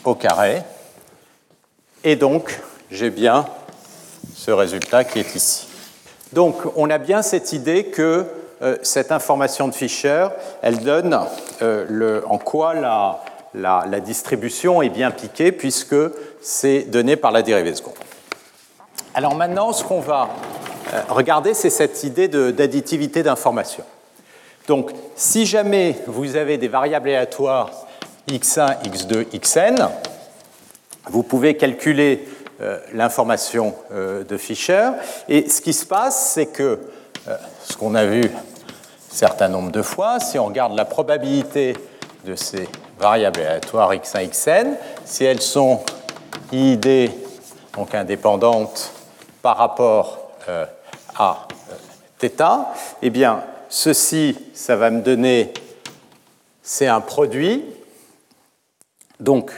[0.06, 0.62] au carré.
[2.02, 3.44] Et donc, j'ai bien
[4.34, 5.68] ce résultat qui est ici.
[6.32, 8.24] Donc, on a bien cette idée que
[8.62, 10.28] euh, cette information de Fischer,
[10.62, 11.20] elle donne
[11.61, 13.20] euh, le, en quoi la,
[13.52, 15.96] la, distribution est bien piquée, puisque
[16.40, 18.08] c'est donné par la dérivée seconde.
[19.18, 20.28] Alors maintenant, ce qu'on va
[20.94, 23.83] euh, regarder, c'est cette idée d'additivité d'information.
[24.68, 27.68] Donc, si jamais vous avez des variables aléatoires
[28.28, 29.88] x1, x2, xn,
[31.11, 32.28] vous pouvez calculer
[32.92, 34.90] l'information de Fischer.
[35.28, 36.78] Et ce qui se passe, c'est que
[37.64, 38.31] ce qu'on a vu un
[39.11, 41.74] certain nombre de fois, si on regarde la probabilité
[42.24, 42.68] de ces
[43.00, 45.81] variables aléatoires x1, xn, si elles sont
[46.52, 47.11] id,
[47.74, 48.92] donc indépendantes
[49.42, 50.66] par rapport euh,
[51.16, 52.42] à euh, θ,
[53.03, 55.53] eh bien, ceci, ça va me donner,
[56.62, 57.64] c'est un produit,
[59.20, 59.51] donc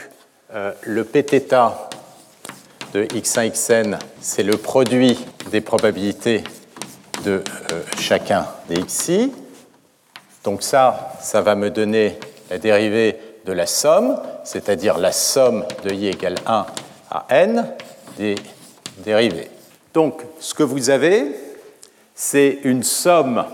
[0.53, 1.55] euh, le pθ
[2.93, 5.17] de x1, xn, c'est le produit
[5.49, 6.43] des probabilités
[7.23, 7.41] de
[7.71, 9.31] euh, chacun des xi.
[10.43, 15.91] Donc ça, ça va me donner la dérivée de la somme, c'est-à-dire la somme de
[15.93, 16.65] i égale 1
[17.11, 17.65] à n
[18.17, 18.35] des
[18.97, 19.49] dérivées.
[19.93, 21.35] Donc ce que vous avez,
[22.15, 23.45] c'est une somme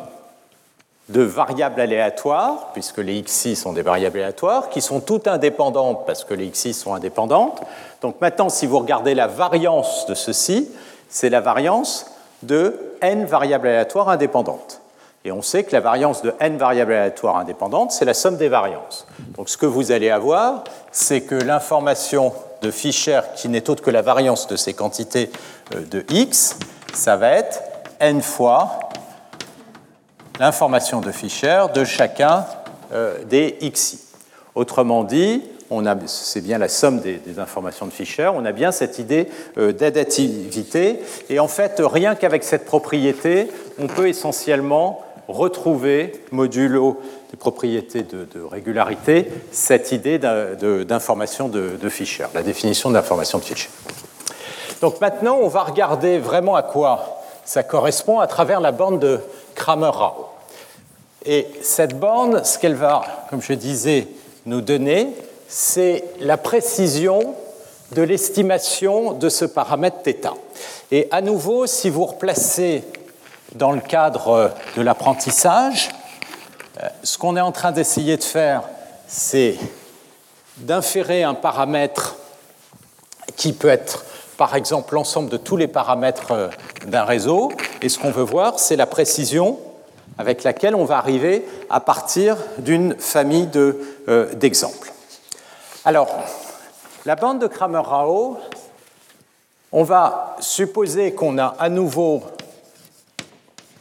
[1.09, 6.25] de variables aléatoires, puisque les xi sont des variables aléatoires, qui sont toutes indépendantes parce
[6.25, 7.61] que les xi sont indépendantes.
[8.01, 10.69] Donc maintenant, si vous regardez la variance de ceci,
[11.09, 12.07] c'est la variance
[12.43, 14.81] de n variables aléatoires indépendantes.
[15.27, 18.47] Et on sait que la variance de n variables aléatoires indépendantes, c'est la somme des
[18.47, 19.05] variances.
[19.35, 20.63] Donc ce que vous allez avoir,
[20.93, 25.29] c'est que l'information de Fischer, qui n'est autre que la variance de ces quantités
[25.75, 26.57] euh, de x,
[26.93, 27.61] ça va être
[27.99, 28.79] n fois
[30.39, 32.45] l'information de Fischer de chacun
[32.93, 33.99] euh, des xi.
[34.55, 35.43] Autrement dit,
[36.05, 41.01] c'est bien la somme des, informations de Fischer, on a bien cette idée euh, d'additivité.
[41.29, 48.27] Et en fait, rien qu'avec cette propriété, on peut essentiellement retrouver, modulo des propriétés de,
[48.49, 53.69] régularité, cette idée d'information de, Fischer, la définition d'information de Fischer.
[54.81, 59.19] Donc maintenant, on va regarder vraiment à quoi ça correspond à travers la borne de
[59.55, 60.27] Kramer-Rao.
[61.25, 64.07] Et cette borne, ce qu'elle va, comme je disais,
[64.45, 65.09] nous donner,
[65.47, 67.35] c'est la précision
[67.91, 70.33] de l'estimation de ce paramètre θ.
[70.91, 72.83] Et à nouveau, si vous replacez
[73.55, 75.89] dans le cadre de l'apprentissage,
[76.81, 78.63] euh, ce qu'on est en train d'essayer de faire,
[79.07, 79.57] c'est
[80.57, 82.15] d'inférer un paramètre
[83.35, 84.05] qui peut être,
[84.37, 86.49] par exemple, l'ensemble de tous les paramètres euh,
[86.85, 87.51] d'un réseau.
[87.81, 89.59] Et ce qu'on veut voir, c'est la précision
[90.17, 94.91] avec laquelle on va arriver à partir d'une famille euh, d'exemples.
[95.85, 96.09] Alors,
[97.05, 98.37] la bande de Kramer-Rao,
[99.71, 102.23] on va supposer qu'on a à nouveau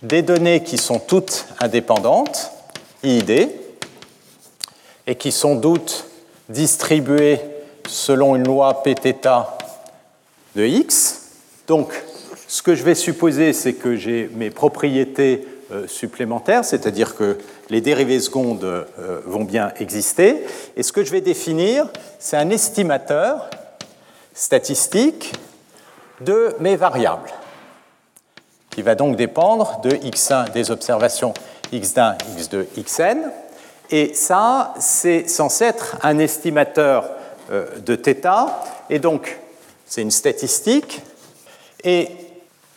[0.03, 2.51] des données qui sont toutes indépendantes,
[3.03, 3.51] IID,
[5.07, 6.07] et qui sont toutes
[6.49, 7.41] distribuées
[7.89, 9.29] selon une loi Pθ
[10.55, 11.23] de x.
[11.67, 11.93] Donc,
[12.49, 17.39] ce que je vais supposer, c'est que j'ai mes propriétés euh, supplémentaire, c'est-à-dire que
[17.71, 18.85] les dérivées secondes euh,
[19.27, 20.45] vont bien exister.
[20.77, 21.89] Et ce que je vais définir,
[22.21, 23.51] c'est un estimateur
[24.33, 25.33] statistique
[26.21, 27.31] de mes variables,
[28.76, 31.34] qui va donc dépendre de x1 des observations
[31.74, 33.32] x1, x2, xn.
[33.90, 37.10] Et ça, c'est censé être un estimateur
[37.50, 38.48] de θ.
[38.90, 39.38] Et donc,
[39.86, 41.02] c'est une statistique.
[41.84, 42.10] Et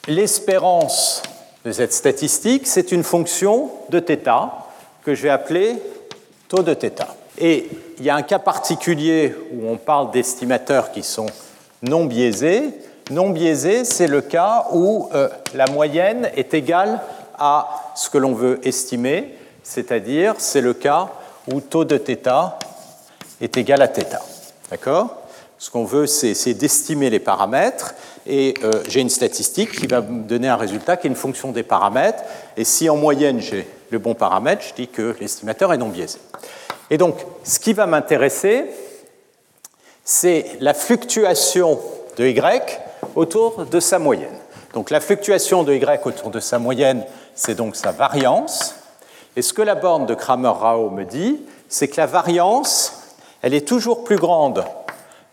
[0.08, 1.22] l'espérance
[1.64, 4.50] de cette statistique, c'est une fonction de θ
[5.04, 5.76] que je vais appeler
[6.48, 7.06] taux de θ.
[7.38, 11.26] Et il y a un cas particulier où on parle d'estimateurs qui sont
[11.82, 12.70] non biaisés.
[13.09, 17.01] non biaisés, c'est le cas où euh, la moyenne est égale
[17.39, 21.09] à ce que l'on veut estimer, c'est-à-dire c'est le cas
[21.51, 22.57] où taux de θ
[23.41, 24.19] est égal à θ.
[24.69, 25.15] D'accord?
[25.57, 27.95] Ce qu'on veut, c'est d'estimer les paramètres
[28.27, 31.51] et euh, j'ai une statistique qui va me donner un résultat qui est une fonction
[31.51, 32.23] des paramètres.
[32.57, 36.19] Et si en moyenne j'ai le bon paramètre, je dis que l'estimateur est non biaisé.
[36.91, 38.65] Et donc, ce qui va m'intéresser,
[40.05, 41.79] c'est la fluctuation
[42.17, 42.39] de y
[43.15, 44.37] autour de sa moyenne.
[44.73, 47.03] Donc la fluctuation de y autour de sa moyenne,
[47.35, 48.75] c'est donc sa variance.
[49.35, 53.67] Et ce que la borne de Kramer-Rao me dit, c'est que la variance, elle est
[53.67, 54.63] toujours plus grande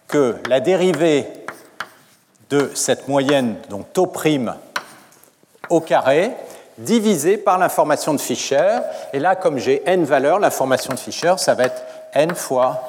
[0.08, 1.26] que la dérivée
[2.50, 4.54] de cette moyenne, donc taux prime
[5.68, 6.32] au carré,
[6.78, 8.78] divisé par l'information de Fischer.
[9.12, 12.82] Et là, comme j'ai n valeurs, l'information de Fischer, ça va être n fois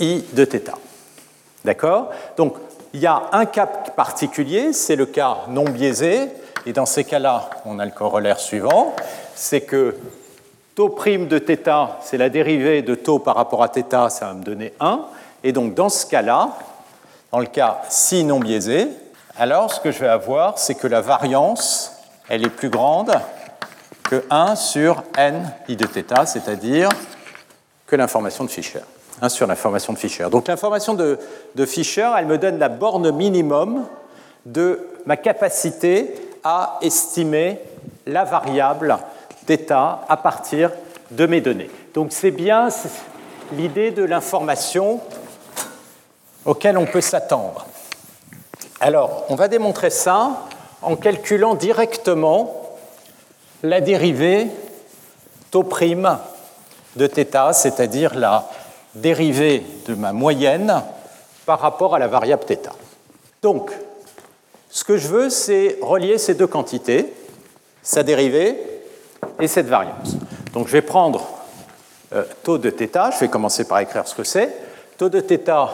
[0.00, 0.72] i de θ.
[1.64, 2.10] D'accord?
[2.36, 2.56] Donc,
[2.93, 6.29] il y a un cas particulier, c'est le cas non biaisé.
[6.65, 8.93] Et dans ces cas-là, on a le corollaire suivant,
[9.35, 9.95] c'est que
[10.75, 14.33] taux prime de θ, c'est la dérivée de taux par rapport à θ, ça va
[14.33, 15.01] me donner 1.
[15.43, 16.49] Et donc, dans ce cas-là,
[17.31, 18.89] dans le cas si non biaisé,
[19.37, 21.93] alors ce que je vais avoir, c'est que la variance,
[22.27, 23.13] elle est plus grande
[24.03, 26.89] que 1 sur n i de θ, c'est-à-dire
[27.87, 28.81] que l'information de Fischer.
[29.24, 30.26] 1 sur l'information de Fischer.
[30.30, 31.18] Donc l'information de,
[31.54, 33.84] de Fischer, elle me donne la borne minimum
[34.46, 37.58] de ma capacité à estimer
[38.06, 38.98] la variable
[39.46, 40.70] θ à partir
[41.10, 41.70] de mes données.
[41.94, 42.68] Donc c'est bien
[43.52, 45.00] l'idée de l'information
[46.44, 47.66] auquel on peut s'attendre.
[48.80, 50.42] Alors, on va démontrer ça
[50.82, 52.54] en calculant directement
[53.62, 54.48] la dérivée
[55.50, 56.18] taux prime
[56.96, 58.46] de θ, c'est-à-dire la
[58.95, 60.83] dérivée de ma moyenne
[61.45, 62.69] par rapport à la variable θ.
[63.41, 63.71] Donc,
[64.69, 67.11] ce que je veux, c'est relier ces deux quantités,
[67.81, 68.57] sa dérivée
[69.39, 70.15] et cette variance.
[70.53, 71.27] Donc, je vais prendre
[72.13, 74.53] euh, taux de θ, je vais commencer par écrire ce que c'est.
[74.97, 75.69] Taux de θ,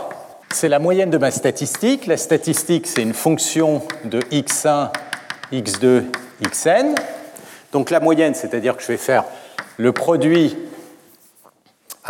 [0.53, 2.07] c'est la moyenne de ma statistique.
[2.07, 4.89] La statistique, c'est une fonction de x1,
[5.51, 6.03] x2,
[6.41, 6.95] xn.
[7.71, 9.25] Donc la moyenne, c'est-à-dire que je vais faire
[9.77, 10.55] le produit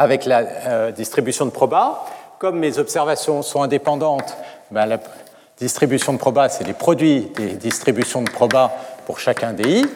[0.00, 2.06] avec la euh, distribution de proba.
[2.38, 4.34] Comme mes observations sont indépendantes,
[4.70, 4.98] ben, la
[5.58, 8.72] distribution de proba, c'est les produits des distributions de proba
[9.04, 9.86] pour chacun des i,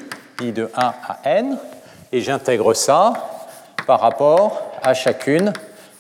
[0.43, 1.57] i de 1 à n,
[2.13, 3.15] et j'intègre ça
[3.87, 5.55] par rapport à chacune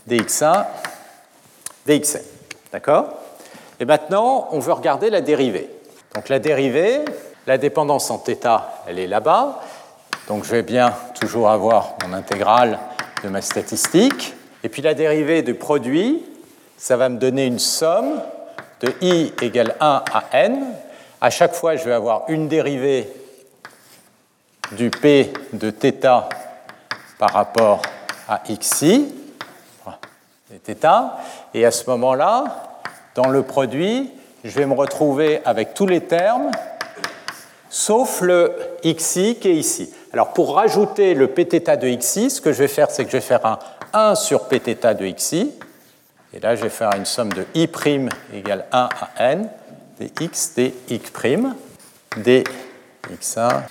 [0.07, 0.67] des x1,
[1.87, 2.21] des xn.
[2.73, 3.07] D'accord?
[3.81, 5.71] Et maintenant, on veut regarder la dérivée.
[6.15, 7.07] Donc la dérivée,
[7.47, 8.37] la dépendance en θ,
[8.87, 9.61] elle est là-bas.
[10.29, 12.79] Donc je vais bien toujours avoir mon intégrale
[13.25, 14.35] de ma statistique.
[14.63, 16.23] Et puis la dérivée du produit,
[16.77, 18.21] ça va me donner une somme
[18.81, 20.63] de i égale 1 à n.
[21.21, 23.09] À chaque fois, je vais avoir une dérivée
[24.73, 26.29] du p de θ
[27.19, 27.81] par rapport
[28.29, 29.07] à xi,
[30.51, 30.85] et.
[31.55, 32.45] Et à ce moment-là,
[33.15, 34.11] dans le produit,
[34.45, 36.51] je vais me retrouver avec tous les termes,
[37.71, 38.53] sauf le
[38.85, 39.93] xi qui est ici.
[40.14, 43.18] Alors pour rajouter le pθ de xi, ce que je vais faire, c'est que je
[43.18, 43.60] vais faire un
[43.94, 45.52] 1 sur pθ de xi,
[46.34, 47.70] et là je vais faire une somme de i'
[48.34, 49.50] égale 1 à n,
[50.00, 51.54] dx dx',
[52.18, 53.64] dx1,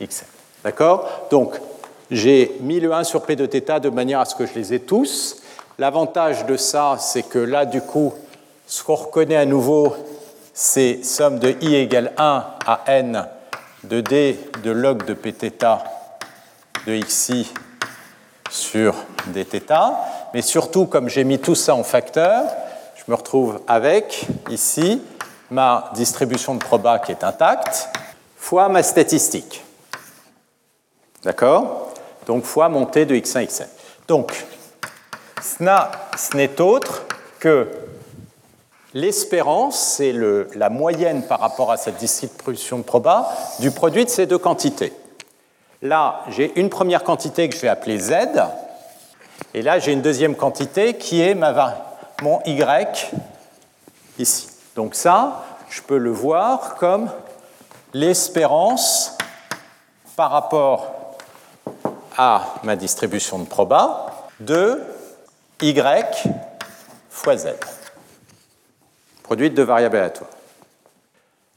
[0.00, 0.24] dxn.
[0.64, 1.54] D'accord Donc
[2.10, 4.74] j'ai mis le 1 sur p de θ de manière à ce que je les
[4.74, 5.42] ai tous.
[5.78, 8.14] L'avantage de ça, c'est que là, du coup,
[8.66, 9.94] ce qu'on reconnaît à nouveau,
[10.54, 13.26] c'est somme de i égale 1 à n
[13.83, 15.65] de d de log de pθ
[16.85, 17.51] de xi
[18.49, 18.95] sur
[19.27, 19.71] dθ.
[20.33, 22.43] Mais surtout, comme j'ai mis tout ça en facteur,
[22.95, 25.01] je me retrouve avec ici
[25.49, 27.89] ma distribution de proba qui est intacte
[28.37, 29.63] fois ma statistique.
[31.23, 31.93] D'accord?
[32.25, 33.67] Donc fois mon t de x1, xn.
[34.07, 34.45] Donc,
[35.41, 37.03] ce n'est autre
[37.39, 37.67] que
[38.93, 40.13] l'espérance, c'est
[40.55, 43.29] la moyenne par rapport à cette distribution de proba
[43.59, 44.93] du produit de ces deux quantités.
[45.81, 48.13] Là, j'ai une première quantité que je vais appeler Z,
[49.53, 51.75] et là, j'ai une deuxième quantité qui est ma,
[52.21, 53.11] mon Y
[54.17, 54.47] ici.
[54.75, 57.09] Donc ça, je peux le voir comme
[57.93, 59.17] l'espérance
[60.15, 60.91] par rapport
[62.17, 64.05] à ma distribution de proba
[64.39, 64.81] de
[65.61, 66.27] Y
[67.09, 67.47] fois Z.
[69.31, 70.29] Produit de deux variables aléatoires.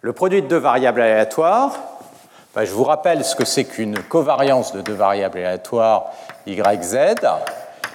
[0.00, 1.76] Le produit de deux variables aléatoires,
[2.54, 6.12] ben, je vous rappelle ce que c'est qu'une covariance de deux variables aléatoires
[6.46, 7.16] YZ.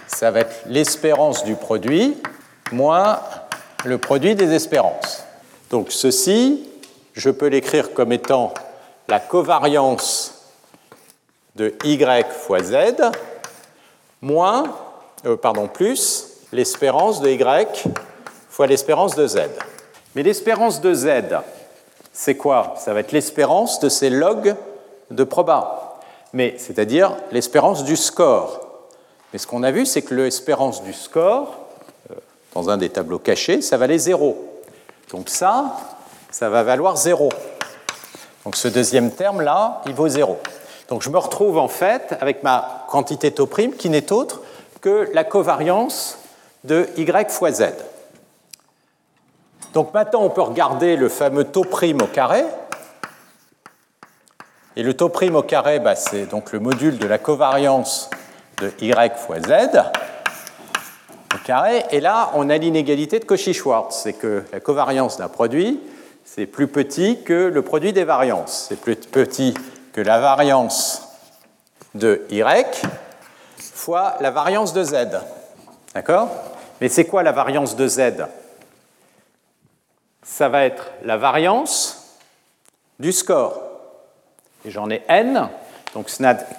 [0.06, 2.18] Ça va être l'espérance du produit
[2.74, 3.22] moins
[3.86, 5.24] le produit des espérances.
[5.70, 6.68] Donc ceci,
[7.14, 8.54] je peux l'écrire comme étant
[9.08, 10.44] la covariance
[11.56, 11.98] de y
[12.30, 12.76] fois z
[14.22, 14.66] moins,
[15.26, 17.38] euh, pardon, plus l'espérance de y
[18.60, 19.40] fois l'espérance de z.
[20.16, 21.08] Mais l'espérance de z,
[22.12, 22.74] c'est quoi?
[22.78, 24.54] Ça va être l'espérance de ces logs
[25.12, 26.02] de proba,
[26.34, 28.60] mais c'est-à-dire l'espérance du score.
[29.32, 31.56] Mais ce qu'on a vu, c'est que l'espérance du score,
[32.12, 32.16] euh,
[32.54, 34.36] dans un des tableaux cachés, ça valait 0.
[35.14, 35.78] Donc ça,
[36.30, 37.30] ça va valoir 0.
[38.44, 40.38] Donc ce deuxième terme-là, il vaut 0.
[40.90, 44.42] Donc je me retrouve en fait avec ma quantité taux prime qui n'est autre
[44.82, 46.18] que la covariance
[46.66, 47.72] de y fois z.
[49.74, 52.44] Donc maintenant on peut regarder le fameux taux prime au carré.
[54.76, 58.10] Et le taux prime au carré, bah, c'est donc le module de la covariance
[58.62, 59.80] de y fois z
[61.34, 61.84] au carré.
[61.92, 63.92] Et là, on a l'inégalité de Cauchy-Schwarz.
[63.92, 65.82] C'est que la covariance d'un produit,
[66.24, 68.68] c'est plus petit que le produit des variances.
[68.70, 69.54] C'est plus petit
[69.94, 71.10] que la variance
[71.96, 72.44] de y
[73.58, 74.96] fois la variance de z.
[75.94, 76.30] D'accord?
[76.80, 78.26] Mais c'est quoi la variance de z?
[80.32, 82.16] Ça va être la variance
[83.00, 83.62] du score.
[84.64, 85.50] Et j'en ai n.
[85.94, 86.10] Donc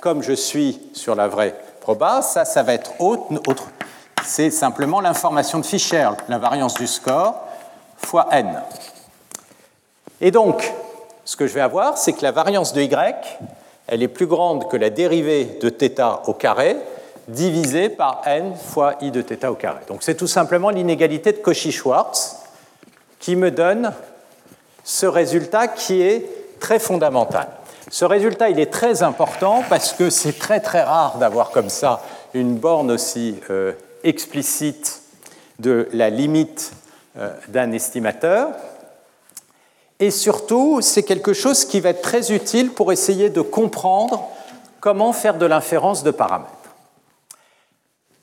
[0.00, 3.68] comme je suis sur la vraie proba, ça, ça va être autre.
[4.24, 7.36] C'est simplement l'information de Fischer, la variance du score
[7.96, 8.60] fois n.
[10.20, 10.70] Et donc,
[11.24, 13.14] ce que je vais avoir, c'est que la variance de y,
[13.86, 16.76] elle est plus grande que la dérivée de θ au carré
[17.28, 19.80] divisée par n fois i de θ au carré.
[19.88, 22.39] Donc c'est tout simplement l'inégalité de Cauchy-Schwarz
[23.20, 23.92] qui me donne
[24.82, 26.26] ce résultat qui est
[26.58, 27.48] très fondamental.
[27.90, 32.02] Ce résultat, il est très important parce que c'est très très rare d'avoir comme ça
[32.34, 33.72] une borne aussi euh,
[34.04, 35.02] explicite
[35.58, 36.72] de la limite
[37.18, 38.50] euh, d'un estimateur.
[39.98, 44.28] Et surtout, c'est quelque chose qui va être très utile pour essayer de comprendre
[44.80, 46.50] comment faire de l'inférence de paramètres.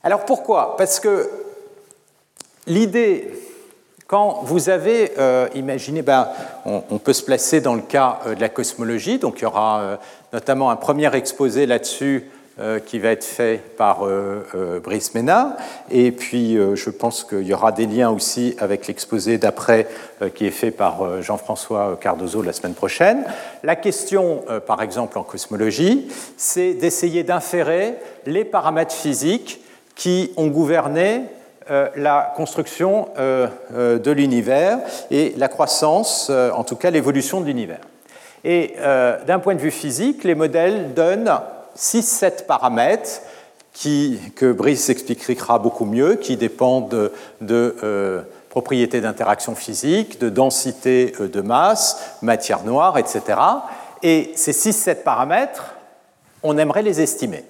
[0.02, 0.76] Alors pourquoi?
[0.78, 1.30] Parce que
[2.66, 3.32] l'idée,
[4.08, 6.30] quand vous avez euh, imaginé, ben,
[6.66, 9.82] on, peut se placer dans le cas euh, de la cosmologie, donc il y aura
[9.82, 9.98] euh,
[10.32, 14.06] notamment un premier exposé là-dessus euh, qui va être fait par
[14.82, 15.58] Brice Ménard.
[15.92, 19.88] Et puis, je pense qu'il y aura des liens aussi avec l'exposé d'après
[20.34, 23.26] qui est fait par Jean-François Cardozo la semaine prochaine.
[23.62, 27.94] La question, par exemple, en cosmologie, c'est d'essayer d'inférer
[28.26, 29.62] les paramètres physiques
[29.96, 31.26] qui ont gouverné
[31.96, 34.80] la construction de l'univers
[35.12, 37.82] et la croissance, en tout cas l'évolution de l'univers.
[38.44, 38.76] Et
[39.28, 41.40] d'un point de vue physique, les modèles donnent
[41.78, 43.22] 6-7 paramètres
[44.36, 47.12] que Brice expliquera beaucoup mieux, qui dépendent
[47.42, 53.40] de, euh, propriétés d'interaction physique, de densité euh, de masse, matière noire, etc.
[54.02, 55.76] Et ces 6-7 paramètres,
[56.42, 57.44] on aimerait les estimer.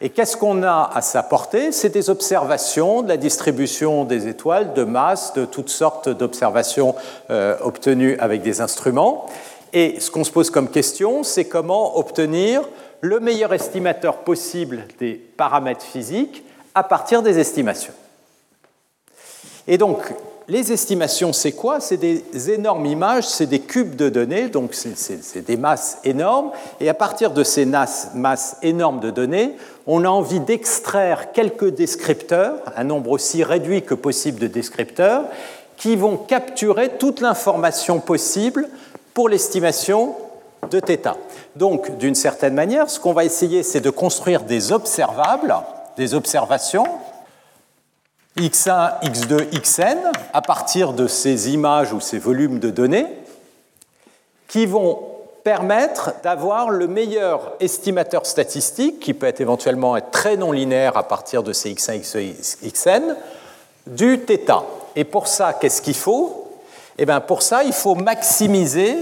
[0.00, 1.72] Et qu'est-ce qu'on a à sa portée?
[1.72, 6.94] C'est des observations de la distribution des étoiles, de masse, de toutes sortes d'observations
[7.30, 9.26] euh, obtenues avec des instruments.
[9.72, 12.60] Et ce qu'on se pose comme question, c'est comment obtenir
[13.00, 16.44] le meilleur estimateur possible des paramètres physiques
[16.74, 17.94] à partir des estimations.
[19.66, 19.98] Et donc,
[20.48, 21.80] les estimations, c'est quoi?
[21.80, 26.50] C'est des énormes images, c'est des cubes de données, donc c'est des masses énormes.
[26.80, 32.54] Et à partir de ces masses énormes de données, on a envie d'extraire quelques descripteurs,
[32.76, 35.24] un nombre aussi réduit que possible de descripteurs,
[35.76, 38.68] qui vont capturer toute l'information possible
[39.14, 40.14] pour l'estimation
[40.70, 41.14] de θ.
[41.56, 45.54] Donc, d'une certaine manière, ce qu'on va essayer, c'est de construire des observables,
[45.96, 46.86] des observations,
[48.36, 53.06] x1, x2, xn, à partir de ces images ou ces volumes de données,
[54.48, 55.00] qui vont
[55.42, 61.06] permettre d'avoir le meilleur estimateur statistique, qui peut être éventuellement être très non linéaire à
[61.06, 63.16] partir de ces x1, x2, xn,
[63.86, 64.64] du θ.
[64.96, 66.50] Et pour ça, qu'est-ce qu'il faut?
[66.98, 68.96] Eh bien, pour ça, il faut maximiser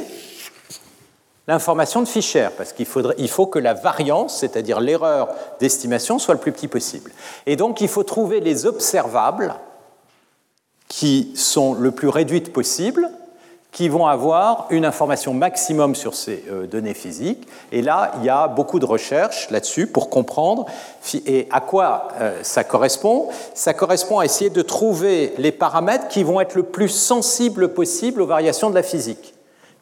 [1.47, 2.87] l'information de Fischer, parce qu'il
[3.19, 5.29] il faut que la variance, c'est-à-dire l'erreur
[5.61, 7.11] d'estimation, soit le plus petit possible.
[7.47, 9.55] Et donc, il faut trouver les observables
[10.89, 13.11] qui sont le plus réduites possible,
[13.73, 17.49] qui vont avoir une information maximum sur ces euh, données physiques.
[17.73, 20.67] Et là, il y a beaucoup de recherches là-dessus pour comprendre
[21.27, 23.29] et à quoi euh, ça correspond.
[23.53, 28.23] Ça correspond à essayer de trouver les paramètres qui vont être le plus sensibles possible
[28.23, 29.34] aux variations de la physique.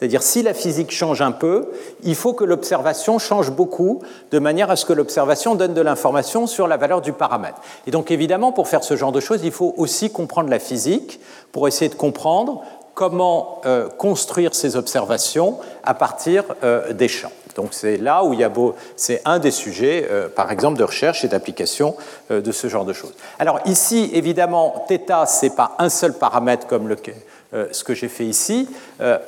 [0.02, 1.70] C'est-à-dire, si la physique change un peu,
[2.02, 6.48] il faut que l'observation change beaucoup, de manière à ce que l'observation donne de l'information
[6.48, 7.58] sur la valeur du paramètre.
[7.86, 11.20] Et donc, évidemment, pour faire ce genre de choses, il faut aussi comprendre la physique,
[11.52, 17.30] pour essayer de comprendre comment euh, construire ces observations à partir euh, des champs.
[17.54, 20.78] Donc c'est là où il y a beau, c'est un des sujets, euh, par exemple,
[20.78, 21.94] de recherche et d'application
[22.30, 23.14] de ce genre de choses.
[23.38, 26.96] Alors ici, évidemment, θ, c'est pas un seul paramètre comme le,
[27.52, 28.68] ce que j'ai fait ici.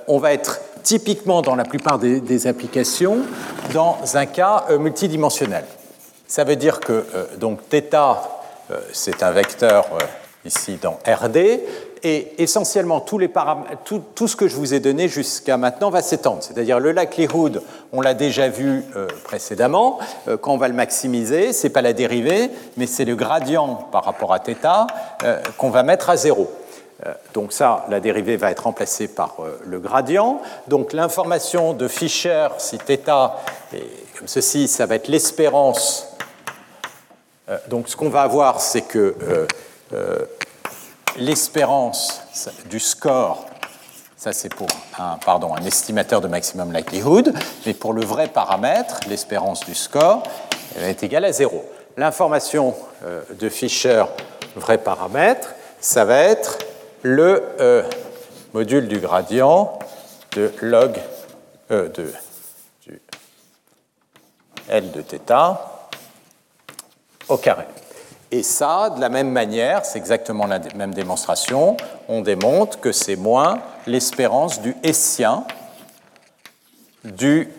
[0.09, 3.19] on va être typiquement dans la plupart des, applications
[3.73, 5.65] dans un cas multidimensionnel.
[6.27, 7.05] Ça veut dire que
[7.39, 8.17] donc θ,
[8.93, 9.87] c'est un vecteur
[10.45, 11.61] ici dans RD,
[12.05, 13.31] et essentiellement tous les
[13.85, 16.43] tout, tout, ce que je vous ai donné jusqu'à maintenant va s'étendre.
[16.43, 17.63] C'est-à-dire le likelihood,
[17.93, 19.99] on l'a déjà vu euh, précédemment,
[20.29, 23.75] euh, quand on va le maximiser, ce n'est pas la dérivée, mais c'est le gradient
[23.91, 24.55] par rapport à θ
[25.25, 26.53] euh, qu'on va mettre à zéro.
[27.35, 29.37] Donc ça, la dérivée va être remplacée par
[29.67, 30.41] le gradient.
[30.69, 36.09] Donc l'information de Fischer, si θ est comme ceci, ça va être l'espérance.
[37.69, 39.15] Donc ce qu'on va avoir, c'est que
[41.17, 42.23] l'espérance
[42.67, 43.47] du score,
[44.17, 44.69] ça c'est pour
[44.99, 45.19] un,
[45.65, 47.35] estimateur de maximum likelihood,
[47.67, 50.23] mais pour le vrai paramètre, l'espérance du score,
[50.77, 51.65] elle est égale à 0.
[51.97, 52.75] L'information
[53.05, 54.05] euh, de Fischer,
[54.57, 56.59] vrai paramètre, ça va être
[57.05, 57.83] le euh,
[58.55, 59.79] module du gradient
[60.33, 60.99] de log
[61.71, 62.13] e de,
[62.81, 63.01] du
[64.69, 65.59] L de θ
[67.29, 67.67] au carré.
[68.31, 71.77] Et ça, de la même manière, c'est exactement la même démonstration,
[72.09, 75.47] on démontre que c'est moins l'espérance du Hessien
[77.05, 77.51] du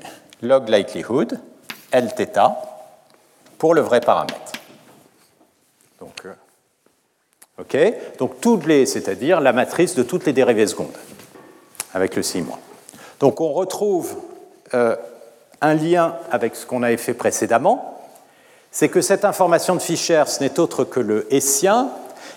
[0.41, 1.39] log likelihood,
[1.93, 2.39] Lθ,
[3.59, 4.53] pour le vrai paramètre.
[5.99, 6.33] Donc, euh,
[7.59, 7.77] ok?
[8.17, 10.97] Donc, toutes les, c'est-à-dire la matrice de toutes les dérivées secondes,
[11.93, 12.43] avec le 6
[13.19, 14.15] Donc, on retrouve
[14.73, 14.95] euh,
[15.61, 17.99] un lien avec ce qu'on avait fait précédemment,
[18.71, 21.89] c'est que cette information de Fischer, ce n'est autre que le Hessien,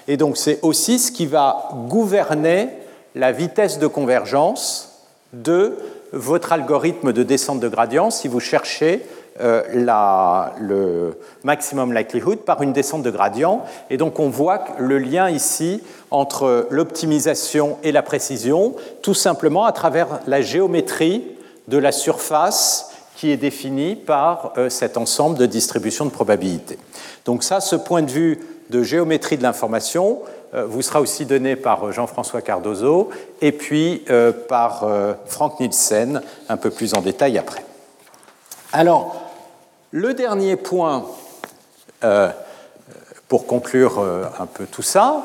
[0.06, 2.68] et donc c'est aussi ce qui va gouverner
[3.14, 5.76] la vitesse de convergence de
[6.12, 9.04] votre algorithme de descente de gradient si vous cherchez
[9.40, 13.64] euh, le maximum likelihood par une descente de gradient.
[13.90, 19.72] Et donc on voit le lien ici entre l'optimisation et la précision, tout simplement à
[19.72, 21.24] travers la géométrie
[21.68, 26.78] de la surface qui est défini par euh, cet ensemble de distributions de probabilité.
[27.24, 30.18] Donc ça, ce point de vue de géométrie de l'information
[30.54, 33.10] euh, vous sera aussi donné par Jean-François Cardozo
[33.40, 34.04] et puis
[34.48, 34.88] par
[35.26, 37.62] Frank Nielsen un peu plus en détail après.
[38.72, 39.27] Alors,
[39.90, 41.06] le dernier point
[43.28, 43.98] pour conclure
[44.38, 45.24] un peu tout ça,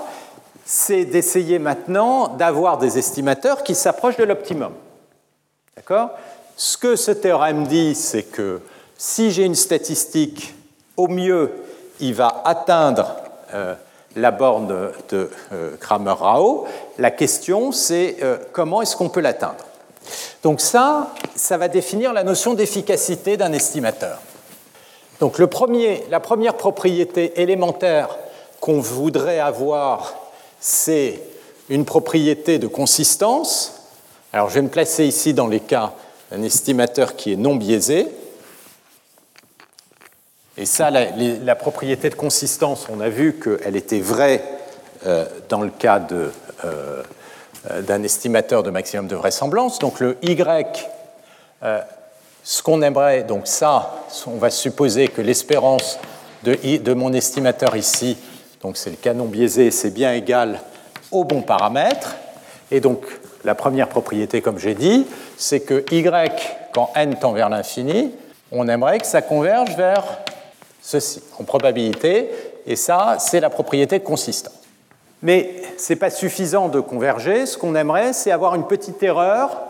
[0.65, 4.73] c'est d'essayer maintenant d'avoir des estimateurs qui s'approchent de l'optimum.
[5.75, 6.11] D'accord?
[6.55, 8.61] Ce que ce théorème dit, c'est que
[8.97, 10.55] si j'ai une statistique,
[10.95, 11.51] au mieux,
[11.99, 13.15] il va atteindre
[13.53, 13.73] euh,
[14.15, 14.67] la borne
[15.09, 16.67] de euh, Kramer-Rao.
[16.99, 19.65] La question, c'est euh, comment est-ce qu'on peut l'atteindre?
[20.43, 24.19] Donc ça, ça va définir la notion d'efficacité d'un estimateur.
[25.23, 28.17] Donc premier, la première propriété élémentaire
[28.59, 30.15] qu'on voudrait avoir,
[30.59, 31.21] c'est
[31.69, 33.87] une propriété de consistance.
[34.33, 35.93] Alors je vais me placer ici dans les cas
[36.33, 38.09] un estimateur qui est non biaisé.
[40.57, 44.43] Et ça, la, propriété de consistance, on a vu qu'elle était vraie
[45.05, 46.31] euh, dans le cas euh,
[46.65, 49.79] euh, d'un estimateur de maximum de vraisemblance.
[49.79, 50.89] Donc le Y,
[52.43, 55.97] ce qu'on aimerait, donc ça, on va supposer que l'espérance
[56.43, 58.17] de, mon estimateur ici,
[58.61, 60.59] donc c'est le canon biaisé, c'est bien égal
[61.11, 62.15] au bon paramètre.
[62.69, 63.05] Et donc
[63.45, 66.03] la première propriété, comme j'ai dit, c'est que y,
[66.73, 68.11] quand n tend vers l'infini,
[68.51, 70.03] on aimerait que ça converge vers
[70.81, 72.29] ceci, en probabilité,
[72.67, 74.53] et ça, c'est la propriété de consistance.
[75.21, 79.61] Mais ce n'est pas suffisant de converger, ce qu'on aimerait, c'est avoir une petite erreur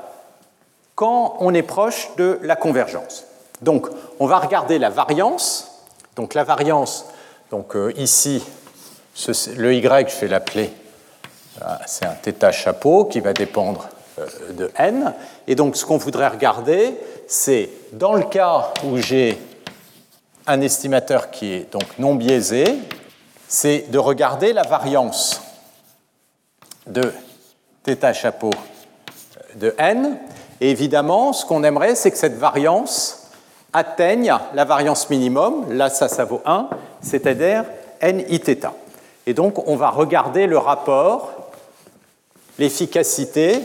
[1.05, 3.25] on est proche de la convergence.
[3.61, 3.87] Donc,
[4.19, 5.85] on va regarder la variance.
[6.15, 7.05] Donc, la variance,
[7.49, 8.43] donc euh, ici,
[9.55, 10.73] le y, je vais l'appeler
[11.85, 13.87] c'est un θ chapeau qui va dépendre
[14.19, 15.13] euh, de n.
[15.47, 16.97] Et donc ce qu'on voudrait regarder,
[17.27, 19.39] c'est dans le cas où j'ai
[20.45, 22.65] un estimateur qui est donc non biaisé,
[23.47, 25.41] c'est de regarder la variance
[26.87, 27.13] de
[27.85, 28.51] θ chapeau
[29.55, 30.17] de n.
[30.63, 33.27] Et évidemment, ce qu'on aimerait, c'est que cette variance
[33.73, 36.69] atteigne la variance minimum, là ça, ça vaut 1,
[37.01, 37.65] c'est-à-dire
[37.99, 38.65] n iθ.
[39.27, 41.33] Et donc, on va regarder le rapport,
[42.57, 43.59] l'efficacité,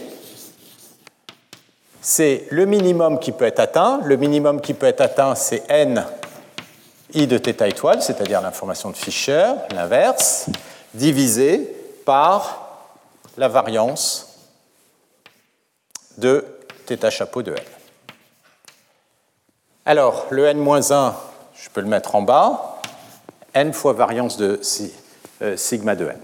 [2.01, 4.01] c'est le minimum qui peut être atteint.
[4.03, 6.05] Le minimum qui peut être atteint, c'est n
[7.14, 10.46] i de θ étoile, c'est-à-dire l'information de Fischer, l'inverse,
[10.94, 11.61] divisé
[12.05, 12.80] par
[13.36, 14.36] la variance
[16.16, 16.57] de
[16.97, 17.59] θ chapeau de n.
[19.84, 21.12] Alors, le n-1,
[21.55, 22.80] je peux le mettre en bas,
[23.55, 24.61] n fois variance de
[25.43, 26.18] euh, sigma de n.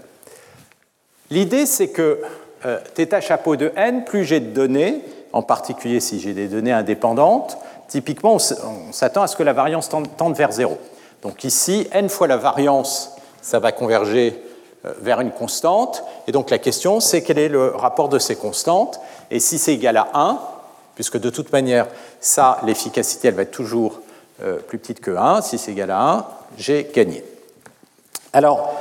[1.31, 2.21] L'idée, c'est que
[2.65, 5.01] euh, θ chapeau de n, plus j'ai de données,
[5.33, 7.57] en particulier si j'ai des données indépendantes,
[7.87, 10.77] typiquement, on s'attend à ce que la variance tende vers 0.
[11.21, 14.41] Donc ici, n fois la variance, ça va converger
[14.85, 16.03] euh, vers une constante.
[16.27, 18.99] Et donc la question, c'est quel est le rapport de ces constantes?
[19.31, 20.39] Et si c'est égal à 1,
[20.95, 21.87] puisque de toute manière,
[22.19, 24.01] ça, l'efficacité, elle va être toujours
[24.67, 26.25] plus petite que 1, si c'est égal à 1,
[26.57, 27.23] j'ai gagné.
[28.33, 28.73] Alors,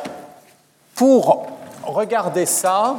[0.96, 1.46] pour
[1.84, 2.96] regarder ça,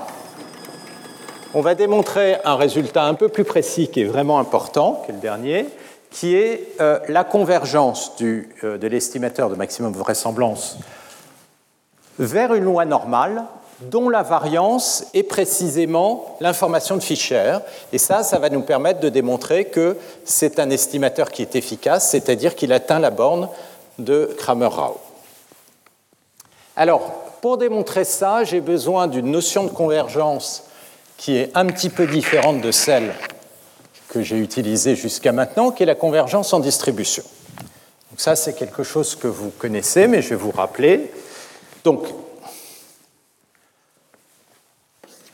[1.53, 5.19] on va démontrer un résultat un peu plus précis qui est vraiment important que le
[5.19, 5.67] dernier,
[6.11, 10.77] qui est euh, la convergence euh, de l'estimateur de maximum vraisemblance
[12.19, 13.43] vers une loi normale
[13.81, 17.57] dont la variance est précisément l'information de Fischer.
[17.91, 22.09] Et ça, ça va nous permettre de démontrer que c'est un estimateur qui est efficace,
[22.09, 23.49] c'est-à-dire qu'il atteint la borne
[23.99, 24.97] de Kramer-Rao.
[26.75, 27.01] Alors,
[27.41, 30.63] pour démontrer ça, j'ai besoin d'une notion de convergence
[31.17, 33.13] qui est un petit peu différente de celle
[34.09, 37.23] que j'ai utilisée jusqu'à maintenant, qui est la convergence en distribution.
[38.11, 41.11] Donc ça, c'est quelque chose que vous connaissez, mais je vais vous rappeler.
[41.83, 42.05] Donc,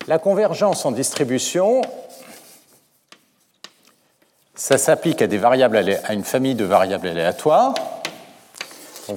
[0.07, 1.81] la convergence en distribution,
[4.55, 7.73] ça s'applique à des variables à une famille de variables aléatoires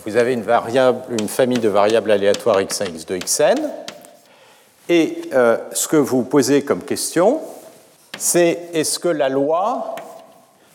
[0.05, 3.71] vous avez une, variable, une famille de variables aléatoires x1, x2, xn.
[4.89, 7.41] Et euh, ce que vous posez comme question,
[8.19, 9.97] c'est est-ce que la loi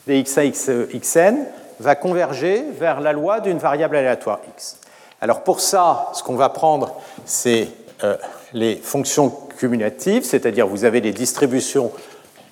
[0.08, 1.46] des x1, xn
[1.80, 4.78] va converger vers la loi d'une variable aléatoire x?
[5.22, 6.96] Alors pour ça, ce qu'on va prendre,
[7.26, 7.68] c'est
[8.04, 8.18] euh,
[8.54, 11.92] les fonctions cumulatives, c'est-à-dire vous avez les distributions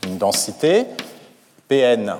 [0.03, 0.85] d'une densité,
[1.67, 2.15] Pn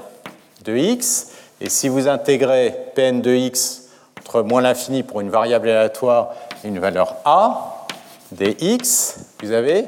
[0.66, 3.84] de x, et si vous intégrez Pn de x
[4.20, 7.88] entre moins l'infini pour une variable aléatoire et une valeur a,
[8.32, 9.86] dx, vous avez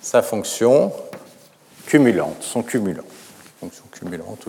[0.00, 0.92] sa fonction
[1.86, 3.04] cumulante, son cumulant.
[3.60, 4.46] Fonction cumulante.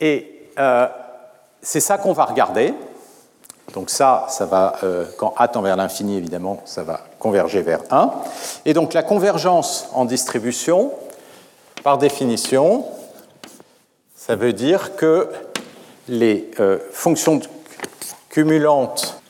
[0.00, 0.88] Et euh,
[1.60, 2.74] c'est ça qu'on va regarder.
[3.72, 7.80] Donc ça, ça va, euh, quand a tend vers l'infini, évidemment, ça va converger vers
[7.90, 8.12] 1.
[8.66, 10.92] Et donc la convergence en distribution,
[11.82, 12.84] par définition,
[14.14, 15.28] ça veut dire que
[16.08, 17.40] les euh, fonctions
[18.28, 19.20] cumulante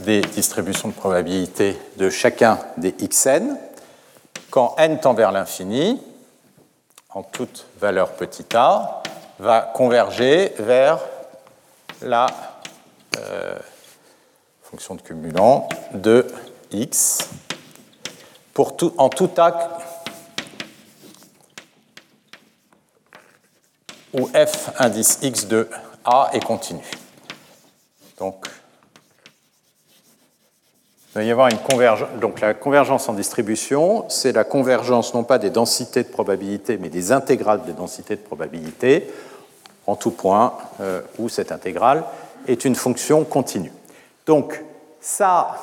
[0.00, 3.56] des distributions de probabilité de chacun des xn,
[4.50, 6.00] quand n tend vers l'infini,
[7.10, 9.02] en toute valeur petit a,
[9.38, 10.98] va converger vers
[12.02, 12.26] la
[13.18, 13.58] euh,
[14.62, 16.26] fonction de cumulant de
[16.72, 17.28] x
[18.52, 19.78] pour tout, en tout a
[24.12, 25.68] où f indice x de
[26.04, 26.84] a est continu.
[28.18, 28.46] Donc,
[31.10, 32.08] il va y avoir une convergence.
[32.20, 36.88] Donc, la convergence en distribution, c'est la convergence non pas des densités de probabilité, mais
[36.88, 39.08] des intégrales des densités de probabilité
[39.86, 42.04] en tout point euh, où cette intégrale
[42.48, 43.72] est une fonction continue.
[44.26, 44.62] Donc,
[45.00, 45.56] ça,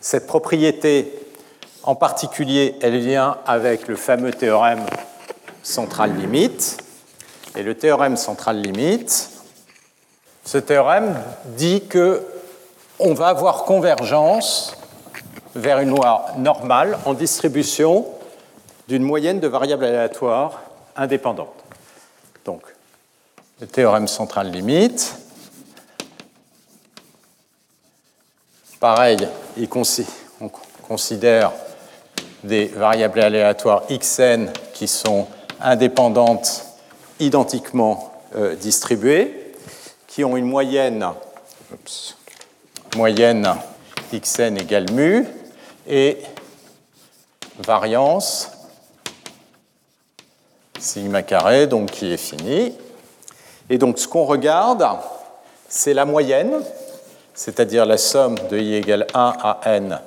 [0.00, 1.12] cette propriété
[1.82, 4.84] en particulier, elle vient avec le fameux théorème
[5.62, 6.78] central limite.
[7.56, 9.30] Et le théorème central limite,
[10.44, 11.20] ce théorème
[11.56, 12.26] dit que
[12.98, 14.76] on va avoir convergence
[15.54, 18.06] vers une loi normale en distribution
[18.88, 20.60] d'une moyenne de variables aléatoires
[20.96, 21.64] indépendantes.
[22.44, 22.62] Donc,
[23.60, 25.16] le théorème central limite.
[28.80, 29.18] Pareil,
[30.40, 30.50] on
[30.88, 31.52] considère
[32.42, 35.26] des variables aléatoires xn qui sont
[35.60, 36.64] indépendantes
[37.18, 39.52] identiquement euh, distribuées
[40.06, 41.06] qui ont une moyenne,
[42.96, 43.54] moyenne
[44.14, 45.26] xn égale mu,
[45.86, 46.16] et
[47.58, 48.48] variance
[50.78, 52.72] sigma carré, donc qui est fini.
[53.68, 54.86] Et donc ce qu'on regarde,
[55.68, 56.62] c'est la moyenne,
[57.40, 59.98] c'est-à-dire la somme de i égale 1 à n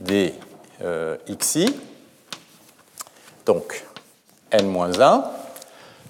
[0.00, 0.32] des
[0.84, 1.74] euh, xi,
[3.44, 3.84] donc
[4.52, 5.24] n moins 1.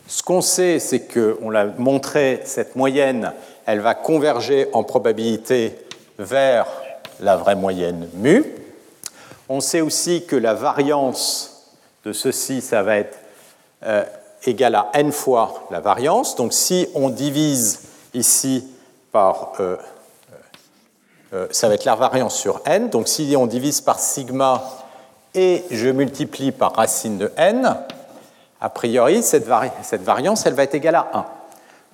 [0.07, 3.33] Ce qu'on sait, c'est qu'on l'a montré, cette moyenne,
[3.65, 5.79] elle va converger en probabilité
[6.19, 6.67] vers
[7.21, 8.45] la vraie moyenne mu.
[9.49, 11.73] On sait aussi que la variance
[12.05, 13.19] de ceci, ça va être
[13.87, 14.05] euh,
[14.45, 16.37] égale à n fois la variance.
[16.37, 17.81] Donc si on divise
[18.13, 18.69] ici
[19.11, 19.55] par...
[19.61, 19.77] Euh,
[21.51, 22.89] ça va être la variance sur n.
[22.89, 24.63] Donc si on divise par sigma
[25.35, 27.77] et je multiplie par racine de n,
[28.61, 29.47] a priori, cette,
[29.83, 31.25] cette variance, elle va être égale à 1.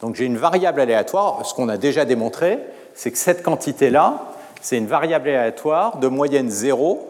[0.00, 1.44] Donc j'ai une variable aléatoire.
[1.44, 2.58] Ce qu'on a déjà démontré,
[2.94, 4.20] c'est que cette quantité-là,
[4.60, 7.08] c'est une variable aléatoire de moyenne 0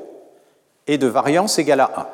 [0.87, 2.07] et de variance égale à 1.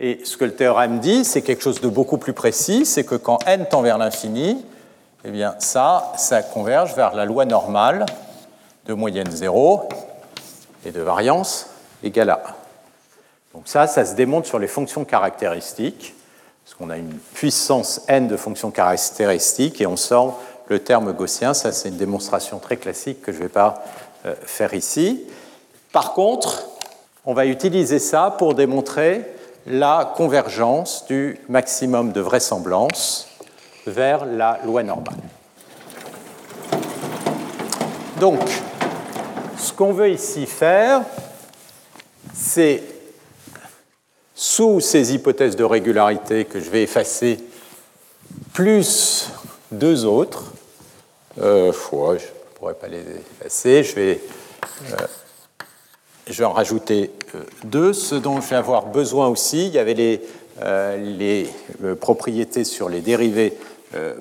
[0.00, 3.16] Et ce que le théorème dit, c'est quelque chose de beaucoup plus précis, c'est que
[3.16, 4.64] quand n tend vers l'infini,
[5.24, 8.06] eh bien ça, ça converge vers la loi normale
[8.88, 9.88] de moyenne 0
[10.86, 11.66] et de variance
[12.02, 12.42] égale à
[13.52, 13.54] 1.
[13.54, 16.14] Donc ça, ça se démontre sur les fonctions caractéristiques,
[16.64, 21.54] parce qu'on a une puissance n de fonctions caractéristiques et on sort le terme gaussien.
[21.54, 23.84] Ça, c'est une démonstration très classique que je ne vais pas
[24.26, 25.24] euh, faire ici.
[25.92, 26.64] Par contre,
[27.26, 29.26] on va utiliser ça pour démontrer
[29.66, 33.28] la convergence du maximum de vraisemblance
[33.86, 35.16] vers la loi normale.
[38.20, 38.40] Donc,
[39.58, 41.02] ce qu'on veut ici faire,
[42.34, 42.82] c'est,
[44.34, 47.38] sous ces hypothèses de régularité que je vais effacer,
[48.52, 49.28] plus
[49.72, 50.52] deux autres,
[51.40, 52.18] euh, je ne
[52.54, 53.02] pourrais pas les
[53.40, 54.20] effacer, je vais
[54.92, 55.06] euh,
[56.26, 57.92] je vais en rajouter euh, deux.
[57.92, 60.20] Ce dont je vais avoir besoin aussi, il y avait les,
[60.96, 61.48] les
[62.00, 63.56] propriétés sur les dérivées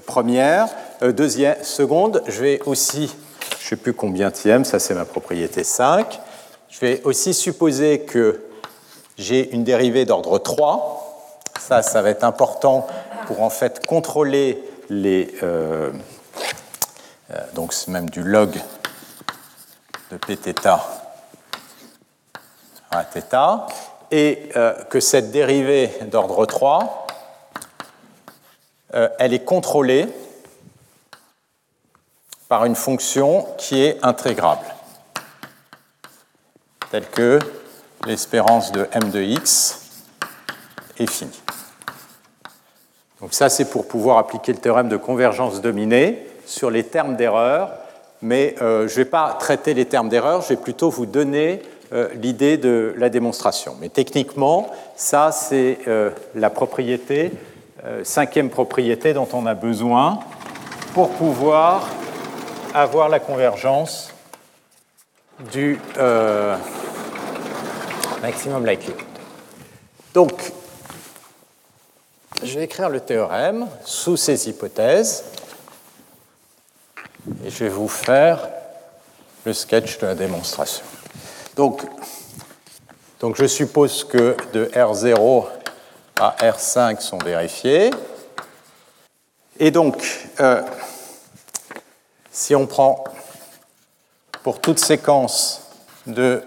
[0.05, 0.69] premières.
[1.01, 3.13] deuxième, seconde, je vais aussi,
[3.59, 6.19] je ne sais plus combien tième, ça c'est ma propriété 5.
[6.69, 8.43] Je vais aussi supposer que
[9.17, 11.43] j'ai une dérivée d'ordre 3.
[11.59, 12.87] Ça, ça va être important
[13.25, 15.33] pour en fait contrôler les.
[17.53, 18.51] donc c'est même du log
[20.11, 20.67] de pθ
[22.91, 23.67] à θ,
[24.11, 27.07] et euh, que cette dérivée d'ordre 3,
[28.93, 30.07] euh, elle est contrôlée
[32.49, 34.65] par une fonction qui est intégrable,
[36.91, 37.39] telle que
[38.05, 39.81] l'espérance de m de x
[40.97, 41.41] est finie.
[43.19, 47.71] Donc ça, c'est pour pouvoir appliquer le théorème de convergence dominée sur les termes d'erreur,
[48.21, 51.61] mais euh, je ne vais pas traiter les termes d'erreur, je vais plutôt vous donner
[51.93, 53.75] euh, l'idée de la démonstration.
[53.79, 57.31] Mais techniquement, ça, c'est euh, la propriété,
[58.03, 60.19] cinquième propriété dont on a besoin
[60.93, 61.87] pour pouvoir
[62.81, 64.13] avoir la convergence
[65.51, 65.79] du
[68.21, 69.03] maximum likelihood.
[70.13, 70.51] Donc,
[72.43, 75.23] je vais écrire le théorème sous ces hypothèses
[77.43, 78.47] et je vais vous faire
[79.45, 80.83] le sketch de la démonstration.
[81.55, 81.81] Donc,
[83.19, 85.45] donc je suppose que de R0
[86.19, 87.91] à R5 sont vérifiés.
[89.59, 90.61] Et donc, euh,
[92.36, 93.04] si on prend
[94.42, 95.68] pour toute séquence
[96.06, 96.42] de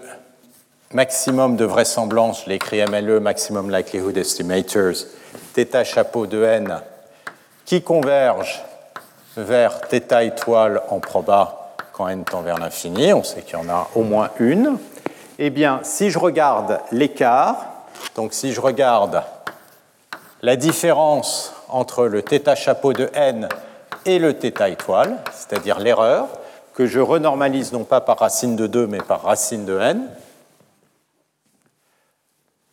[0.92, 5.06] maximum de vraisemblance, je l'écris MLE, Maximum Likelihood Estimators,
[5.54, 6.80] θ chapeau de n,
[7.64, 8.62] qui converge
[9.36, 13.68] vers θ étoile en proba quand n tend vers l'infini, on sait qu'il y en
[13.68, 14.78] a au moins une.
[15.38, 17.56] Eh bien, si je regarde l'écart,
[18.14, 19.22] donc si je regarde
[20.42, 23.48] la différence entre le θ chapeau de n
[24.05, 26.27] et le θ étoile, c'est-à-dire l'erreur,
[26.73, 30.07] que je renormalise non pas par racine de 2, mais par racine de n,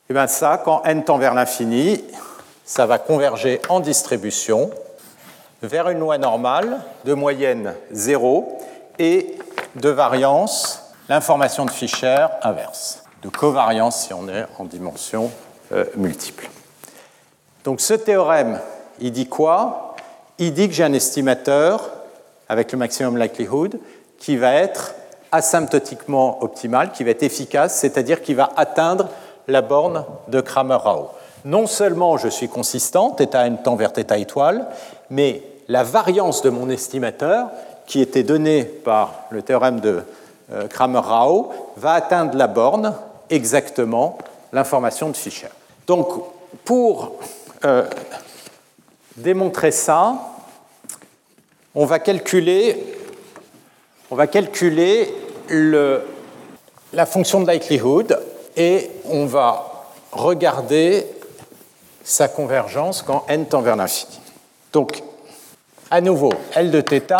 [0.08, 2.02] et eh bien ça, quand n tend vers l'infini,
[2.64, 4.70] ça va converger en distribution
[5.60, 8.58] vers une loi normale de moyenne 0
[8.98, 9.36] et
[9.74, 15.30] de variance l'information de Fischer inverse, de covariance si on est en dimension
[15.72, 16.48] euh, multiple.
[17.64, 18.60] Donc ce théorème,
[19.00, 19.87] il dit quoi?
[20.38, 21.90] Il dit que j'ai un estimateur
[22.48, 23.78] avec le maximum likelihood
[24.18, 24.94] qui va être
[25.32, 29.08] asymptotiquement optimal, qui va être efficace, c'est-à-dire qui va atteindre
[29.48, 31.10] la borne de Kramer-Rao.
[31.44, 34.66] Non seulement je suis consistant, θn tend vers θ étoile,
[35.10, 37.48] mais la variance de mon estimateur,
[37.86, 40.02] qui était donnée par le théorème de
[40.52, 42.94] euh, Kramer-Rao va atteindre la borne
[43.30, 44.18] exactement
[44.52, 45.48] l'information de Fischer.
[45.86, 46.08] Donc,
[46.64, 47.12] pour
[47.64, 47.84] euh,
[49.18, 50.16] démontrer ça,
[51.74, 52.84] on va calculer,
[55.48, 56.02] le,
[56.92, 58.20] la fonction de likelihood
[58.56, 61.06] et on va regarder
[62.02, 64.18] sa convergence quand n tend vers l'infini.
[64.72, 65.02] Donc,
[65.90, 67.16] à nouveau, L de θ,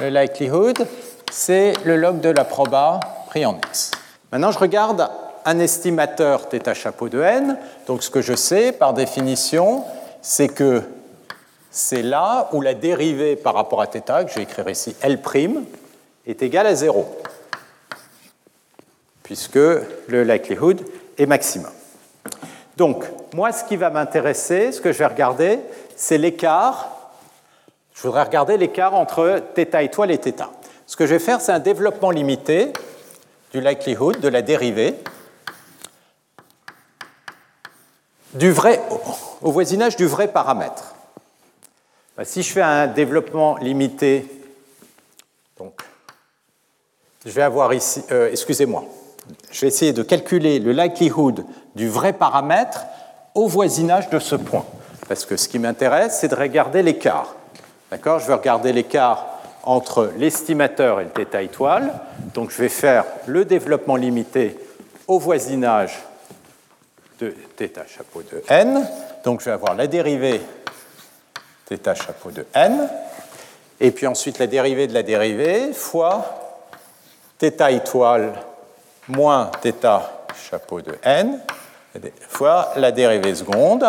[0.00, 0.86] le likelihood,
[1.30, 3.90] c'est le log de la proba pris en x.
[4.32, 5.10] Maintenant, je regarde
[5.44, 7.58] un estimateur θ chapeau de n.
[7.86, 9.84] Donc, ce que je sais, par définition,
[10.21, 10.81] c'est que
[11.71, 15.19] c'est là où la dérivée par rapport à θ, que je vais écrire ici L',
[16.25, 17.05] est égale à 0,
[19.23, 20.81] puisque le likelihood
[21.17, 21.71] est maximum.
[22.77, 23.03] Donc,
[23.33, 25.59] moi, ce qui va m'intéresser, ce que je vais regarder,
[25.95, 26.91] c'est l'écart.
[27.93, 30.49] Je voudrais regarder l'écart entre θ étoile et θ.
[30.87, 32.71] Ce que je vais faire, c'est un développement limité
[33.51, 34.95] du likelihood, de la dérivée,
[38.34, 38.80] Du vrai,
[39.42, 40.94] au voisinage du vrai paramètre.
[42.16, 44.26] Bah, si je fais un développement limité,
[45.58, 45.82] donc,
[47.24, 48.84] je vais avoir ici, euh, excusez-moi,
[49.50, 52.84] je vais essayer de calculer le likelihood du vrai paramètre
[53.34, 54.64] au voisinage de ce point.
[55.08, 57.34] Parce que ce qui m'intéresse, c'est de regarder l'écart.
[57.90, 58.20] D'accord?
[58.20, 59.26] Je vais regarder l'écart
[59.64, 61.92] entre l'estimateur et le θ étoile.
[62.34, 64.58] Donc je vais faire le développement limité
[65.06, 65.98] au voisinage
[67.19, 68.87] de θ chapeau de n.
[69.23, 70.41] Donc je vais avoir la dérivée
[71.69, 72.89] θ chapeau de n.
[73.79, 76.25] Et puis ensuite la dérivée de la dérivée fois
[77.39, 78.33] θ étoile
[79.07, 80.01] moins θ
[80.49, 81.39] chapeau de n
[82.27, 83.85] fois la dérivée seconde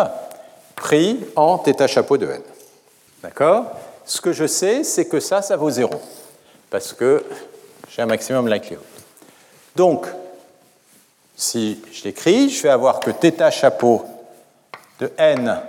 [0.75, 2.41] pris en θ chapeau de n.
[3.23, 3.65] D'accord
[4.05, 5.91] Ce que je sais, c'est que ça, ça vaut 0,
[6.69, 7.23] parce que
[7.89, 8.85] j'ai un maximum likelihood.
[9.75, 10.07] Donc,
[11.42, 14.04] si je l'écris, je vais avoir que θ chapeau
[15.00, 15.60] de n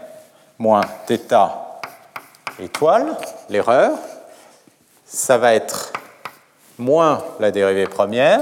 [0.60, 1.50] moins θ
[2.60, 3.18] étoile,
[3.50, 3.98] l'erreur,
[5.06, 5.92] ça va être
[6.78, 8.42] moins la dérivée première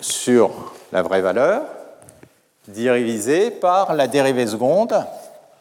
[0.00, 1.62] sur la vraie valeur,
[2.66, 5.06] divisé par la dérivée seconde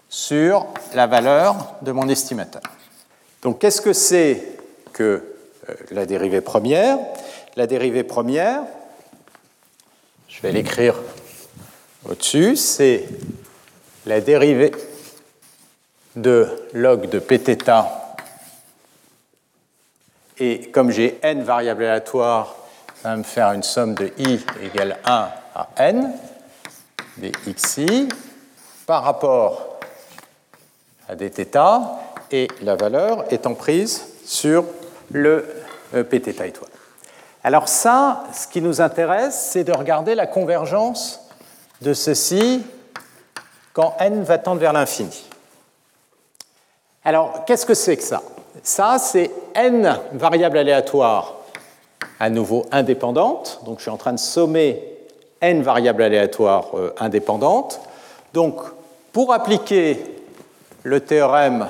[0.10, 2.64] sur la valeur de mon estimateur.
[3.44, 4.58] Donc qu'est-ce que c'est
[4.94, 5.24] que
[5.70, 6.98] euh, la dérivée première?
[7.56, 8.64] La dérivée première,
[10.43, 10.95] vais l'écrire
[12.09, 13.07] au-dessus, c'est
[14.07, 14.73] la dérivée
[16.17, 17.71] de log de pθ.
[20.39, 22.55] Et comme j'ai n variables aléatoires,
[23.03, 26.13] ça va me faire une somme de i égale 1 à n,
[27.17, 28.09] des xi,
[28.87, 29.81] par rapport
[31.09, 31.59] à dθ
[32.31, 34.65] et la valeur étant prise sur
[35.11, 35.45] le
[35.95, 36.72] euh, pθ étoile.
[37.44, 41.20] Alors ça, ce qui nous intéresse, c'est de regarder la convergence
[41.82, 42.64] de ceci
[43.74, 45.26] quand n va tendre vers l'infini.
[47.04, 48.22] Alors, qu'est-ce que c'est que ça?
[48.62, 51.34] Ça, c'est n variables aléatoires
[52.20, 53.60] à nouveau indépendantes.
[53.66, 54.82] Donc, je suis en train de sommer
[55.42, 57.82] n variables aléatoires euh, indépendantes.
[58.34, 58.62] Donc,
[59.12, 60.00] pour appliquer
[60.84, 61.68] le théorème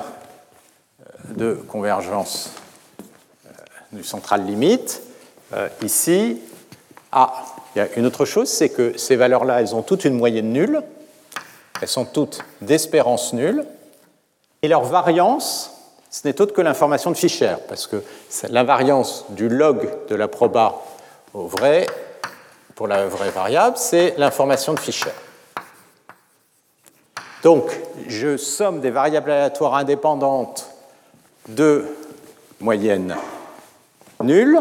[1.00, 2.52] euh, de convergence
[3.46, 3.50] euh,
[3.90, 5.02] du central limite,
[5.52, 6.40] euh, ici,
[7.12, 10.14] ah, il y a une autre chose, c'est que ces valeurs-là, elles ont toutes une
[10.14, 10.82] moyenne nulle,
[11.80, 13.64] elles sont toutes d'espérance nulle,
[14.62, 15.72] et leur variance,
[16.10, 18.02] ce n'est autre que l'information de Fischer, parce que
[18.48, 20.82] l'invariance du log de la proba
[21.34, 21.86] au vrai,
[22.74, 25.10] pour la vraie variable, c'est l'information de Fischer.
[27.42, 27.78] Donc,
[28.08, 30.70] je somme des variables aléatoires indépendantes
[31.48, 31.84] de
[32.60, 33.16] moyenne
[34.22, 34.60] nulle.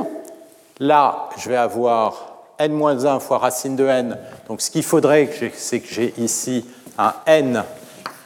[0.80, 4.18] Là, je vais avoir n-1 fois racine de n.
[4.48, 6.66] Donc, ce qu'il faudrait, c'est que j'ai ici
[6.98, 7.64] un n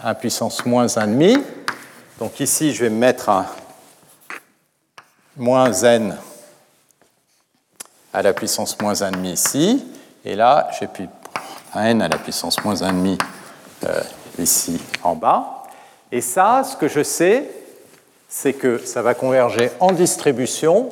[0.04, 1.42] à puissance moins 1,5.
[2.20, 3.46] Donc, ici, je vais mettre un
[5.36, 6.16] moins n
[8.14, 9.86] à la puissance moins 1,5 ici.
[10.24, 11.08] Et là, j'ai puis
[11.74, 13.20] un n à la puissance moins 1,5
[13.86, 14.02] euh,
[14.40, 15.64] ici en bas.
[16.12, 17.50] Et ça, ce que je sais,
[18.30, 20.90] c'est que ça va converger en distribution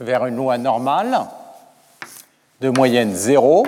[0.00, 1.26] vers une loi normale
[2.60, 3.66] de moyenne 0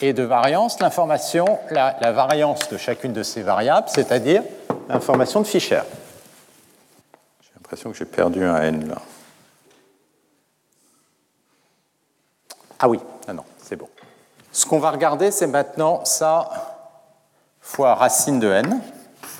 [0.00, 4.42] et de variance, l'information, la, la, variance de chacune de ces variables, c'est-à-dire
[4.88, 5.82] l'information de Fischer.
[7.40, 9.00] J'ai l'impression que j'ai perdu un n là.
[12.78, 13.88] Ah oui, ah non, c'est bon.
[14.52, 16.50] Ce qu'on va regarder, c'est maintenant ça
[17.60, 18.80] fois racine de n.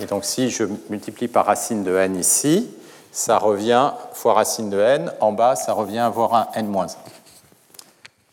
[0.00, 2.70] Et donc si je multiplie par racine de n ici,
[3.16, 5.10] ça revient fois racine de n.
[5.20, 6.94] En bas, ça revient à avoir un n-1.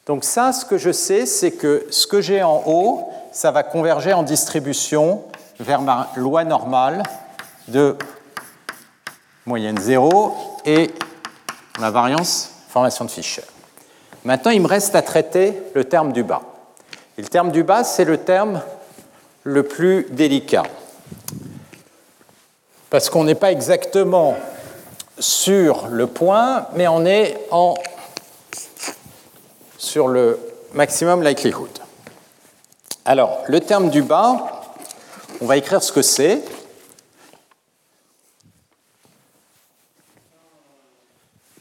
[0.05, 3.63] Donc ça, ce que je sais, c'est que ce que j'ai en haut, ça va
[3.63, 5.23] converger en distribution
[5.57, 7.01] vers ma loi normale
[7.69, 7.95] de
[9.45, 10.93] moyenne 0 et
[11.79, 13.43] la variance formation de Fischer.
[14.25, 16.41] Maintenant, il me reste à traiter le terme du bas.
[17.17, 18.61] Et le terme du bas, c'est le terme
[19.43, 20.63] le plus délicat.
[22.89, 24.35] Parce qu'on n'est pas exactement
[25.19, 27.75] sur le point, mais on est en,
[29.77, 30.39] sur le
[30.73, 31.69] maximum likelihood.
[33.05, 34.61] Alors, le terme du bas,
[35.41, 36.41] on va écrire ce que c'est.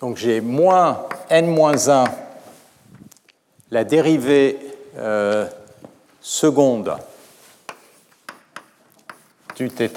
[0.00, 2.06] Donc j'ai moins n-1,
[3.70, 4.58] la dérivée
[4.96, 5.46] euh,
[6.20, 6.96] seconde
[9.56, 9.90] du θ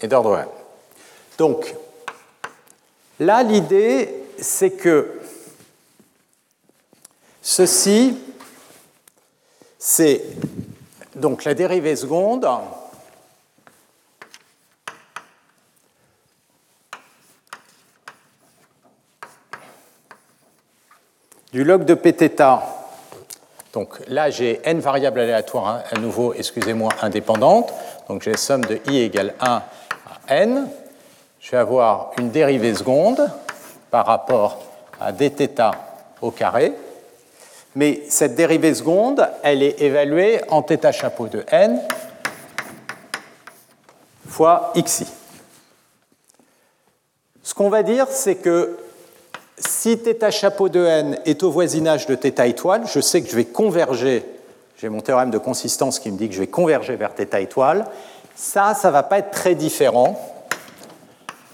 [0.00, 0.48] et d'ordre n.
[1.38, 1.74] Donc,
[3.20, 5.20] là, l'idée, c'est que
[7.42, 8.18] ceci,
[9.78, 10.22] c'est
[11.14, 12.48] donc la dérivée seconde
[21.52, 22.42] du log de pθ.
[23.72, 27.72] Donc là, j'ai n variables aléatoires, hein, à nouveau, excusez-moi, indépendantes.
[28.08, 29.62] Donc j'ai somme de i égale 1 à
[30.27, 30.67] n.
[31.39, 33.29] Je vais avoir une dérivée seconde
[33.91, 34.63] par rapport
[34.99, 35.71] à dθ
[36.21, 36.73] au carré.
[37.75, 41.81] Mais cette dérivée seconde, elle est évaluée en θ chapeau de n
[44.27, 45.07] fois xi.
[47.41, 48.77] Ce qu'on va dire, c'est que
[49.57, 53.35] si θ chapeau de n est au voisinage de θ étoile, je sais que je
[53.35, 54.23] vais converger,
[54.77, 57.85] j'ai mon théorème de consistance qui me dit que je vais converger vers θ étoile,
[58.37, 60.19] ça, ça ne va pas être très différent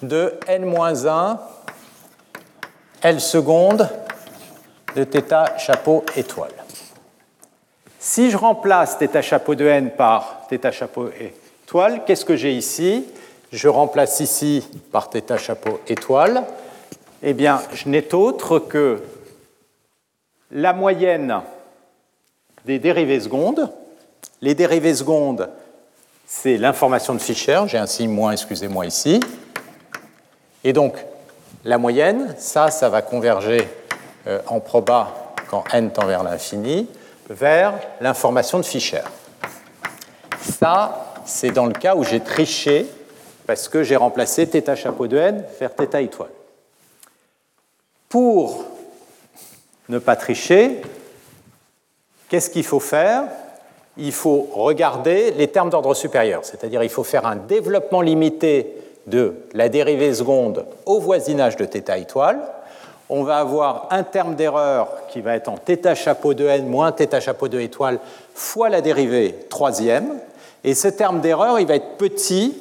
[0.01, 1.37] de n-1
[3.01, 3.89] L seconde
[4.95, 6.51] de θ chapeau étoile.
[7.99, 11.09] Si je remplace θ chapeau de n par θ chapeau
[11.63, 13.05] étoile, qu'est-ce que j'ai ici
[13.51, 16.43] Je remplace ici par θ chapeau étoile
[17.21, 19.01] eh bien, je n'ai autre que
[20.51, 21.41] la moyenne
[22.65, 23.71] des dérivées secondes.
[24.41, 25.49] Les dérivées secondes,
[26.26, 29.20] c'est l'information de Fischer, j'ai un signe moins, excusez-moi, ici.
[30.62, 30.96] Et donc,
[31.64, 33.68] la moyenne, ça, ça va converger
[34.26, 36.88] euh, en proba quand n tend vers l'infini,
[37.28, 39.02] vers l'information de Fischer.
[40.40, 42.86] Ça, c'est dans le cas où j'ai triché
[43.46, 46.30] parce que j'ai remplacé θ chapeau de n vers θ étoile.
[48.08, 48.64] Pour
[49.88, 50.80] ne pas tricher,
[52.28, 53.24] qu'est-ce qu'il faut faire?
[53.97, 58.75] Il faut regarder les termes d'ordre supérieur, c'est-à-dire il faut faire un développement limité
[59.07, 62.39] de la dérivée seconde au voisinage de θ étoile.
[63.09, 66.91] On va avoir un terme d'erreur qui va être en θ chapeau de n moins
[66.91, 67.99] θ chapeau de étoile
[68.35, 70.19] fois la dérivée troisième.
[70.63, 72.55] Et ce terme d'erreur, il va être petit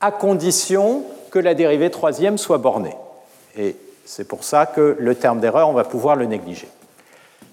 [0.00, 2.96] à condition que la dérivée troisième soit bornée.
[3.58, 6.68] Et c'est pour ça que le terme d'erreur, on va pouvoir le négliger.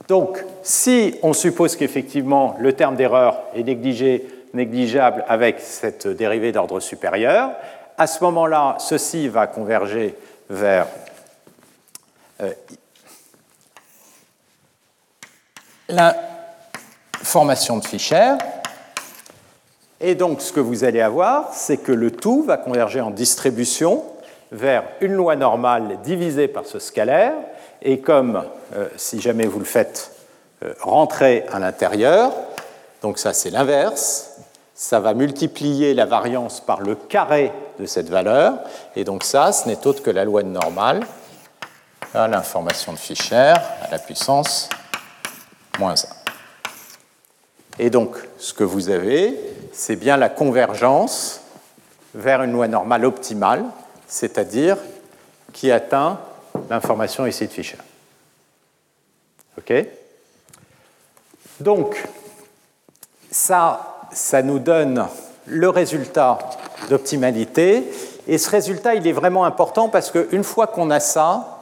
[0.08, 6.80] Donc, si on suppose qu'effectivement le terme d'erreur est négligé, négligeable avec cette dérivée d'ordre
[6.80, 7.52] supérieur,
[7.98, 10.14] à ce moment-là, ceci va converger
[10.50, 10.86] vers
[12.40, 12.52] euh,
[15.88, 16.16] la
[17.22, 18.34] formation de Fischer.
[20.00, 24.02] Et donc, ce que vous allez avoir, c'est que le tout va converger en distribution
[24.50, 27.34] vers une loi normale divisée par ce scalaire,
[27.82, 28.44] et comme,
[28.96, 30.12] si jamais vous le faites,
[30.64, 32.32] euh, rentrer à l'intérieur,
[33.02, 34.30] donc ça c'est l'inverse,
[34.74, 38.54] ça va multiplier la variance par le carré de cette valeur,
[38.96, 41.00] et donc ça, ce n'est autre que la loi normale
[42.14, 44.68] à l'information de Fischer à la puissance
[45.78, 45.96] moins 1.
[47.78, 49.34] Et donc, ce que vous avez,
[49.72, 51.40] c'est bien la convergence
[52.14, 53.64] vers une loi normale optimale
[54.12, 54.76] c'est-à-dire
[55.54, 56.20] qui atteint
[56.68, 57.78] l'information ici de Fischer.
[59.58, 59.72] OK?
[61.60, 62.02] Donc,
[63.30, 65.06] ça, ça nous donne
[65.46, 66.38] le résultat
[66.88, 67.84] d'optimalité.
[68.26, 71.58] Et ce résultat, il est vraiment important parce qu'une fois qu'on a ça,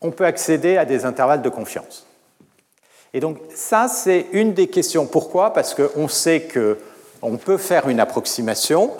[0.00, 2.06] on peut accéder à des intervalles de confiance.
[3.14, 5.06] Et donc ça, c'est une des questions.
[5.06, 5.52] Pourquoi?
[5.52, 8.90] Parce qu'on sait qu'on peut faire une approximation,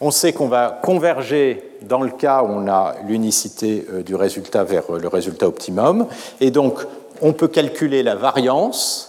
[0.00, 4.64] on sait qu'on va converger dans le cas où on a l'unicité euh, du résultat
[4.64, 6.06] vers euh, le résultat optimum.
[6.40, 6.80] Et donc,
[7.20, 9.04] on peut calculer la variance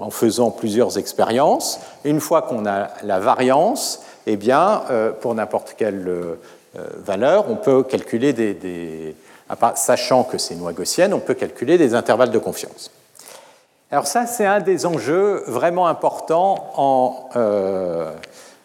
[0.00, 1.80] en faisant plusieurs expériences.
[2.04, 6.06] Une fois qu'on a la variance, eh bien, euh, pour n'importe quelle
[6.98, 9.16] valeurs, on peut calculer des,
[9.76, 12.90] sachant que c'est loi gaussienne, on peut calculer des intervalles de confiance.
[13.90, 17.30] Alors ça, c'est un des enjeux vraiment importants en,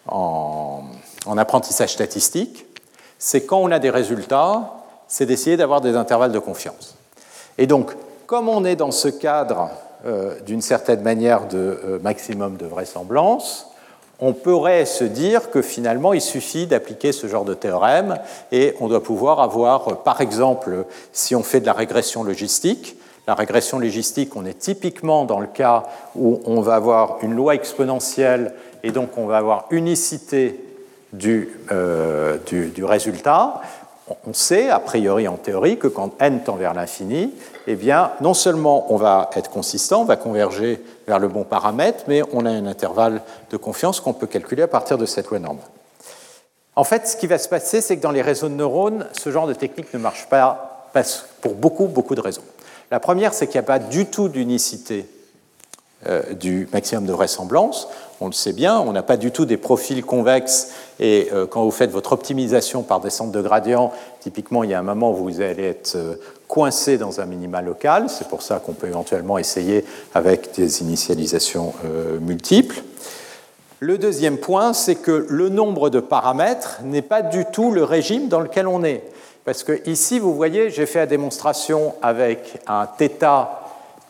[0.08, 0.82] en,
[1.26, 2.66] en apprentissage statistique.
[3.18, 4.74] C'est quand on a des résultats,
[5.08, 6.96] c'est d'essayer d'avoir des intervalles de confiance.
[7.58, 7.92] Et donc,
[8.26, 9.70] comme on est dans ce cadre
[10.06, 13.68] euh, d'une certaine manière de euh, maximum de vraisemblance,
[14.18, 18.18] on pourrait se dire que finalement il suffit d'appliquer ce genre de théorème
[18.52, 22.96] et on doit pouvoir avoir, par exemple, si on fait de la régression logistique,
[23.26, 25.84] la régression logistique, on est typiquement dans le cas
[26.16, 30.58] où on va avoir une loi exponentielle et donc on va avoir unicité
[31.12, 33.60] du, euh, du, résultat
[34.26, 37.32] on sait, a priori en théorie, que quand n tend vers l'infini,
[37.66, 42.04] eh bien, non seulement on va être consistant, on va converger vers le bon paramètre,
[42.08, 45.38] mais on a un intervalle de confiance qu'on peut calculer à partir de cette loi
[45.38, 45.60] norme.
[46.74, 49.30] En fait, ce qui va se passer, c'est que dans les réseaux de neurones, ce
[49.30, 50.90] genre de technique ne marche pas
[51.40, 52.42] pour beaucoup, beaucoup de raisons.
[52.90, 55.06] La première, c'est qu'il n'y a pas du tout d'unicité
[56.40, 57.88] du maximum de vraisemblance.
[58.22, 61.64] On le sait bien, on n'a pas du tout des profils convexes et euh, quand
[61.64, 65.16] vous faites votre optimisation par descente de gradient, typiquement il y a un moment où
[65.16, 66.14] vous allez être euh,
[66.46, 68.04] coincé dans un minima local.
[68.08, 69.84] C'est pour ça qu'on peut éventuellement essayer
[70.14, 71.72] avec des initialisations
[72.20, 72.82] multiples.
[73.80, 78.28] Le deuxième point, c'est que le nombre de paramètres n'est pas du tout le régime
[78.28, 79.02] dans lequel on est.
[79.44, 83.61] Parce que ici, vous voyez, j'ai fait la démonstration avec un θ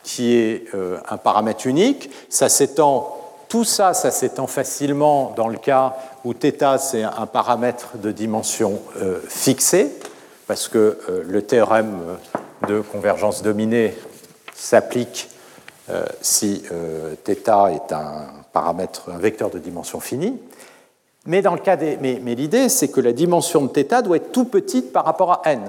[0.08, 2.10] qui est euh, un paramètre unique.
[2.30, 3.18] Ça s'étend,
[3.50, 8.80] tout ça, ça s'étend facilement dans le cas où θ, c'est un paramètre de dimension
[9.02, 9.92] euh, fixée,
[10.48, 12.00] parce que euh, le théorème
[12.68, 13.96] de convergence dominée
[14.56, 15.30] s'applique
[16.22, 16.64] si
[17.24, 20.38] θ est un paramètre, un vecteur de dimension finie.
[21.26, 24.18] Mais, dans le cas des, mais, mais l'idée, c'est que la dimension de θ doit
[24.18, 25.62] être tout petite par rapport à n.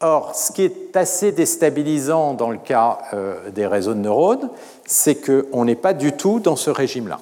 [0.00, 4.50] Or, ce qui est assez déstabilisant dans le cas euh, des réseaux de neurones,
[4.84, 7.18] c'est qu'on n'est pas du tout dans ce régime-là.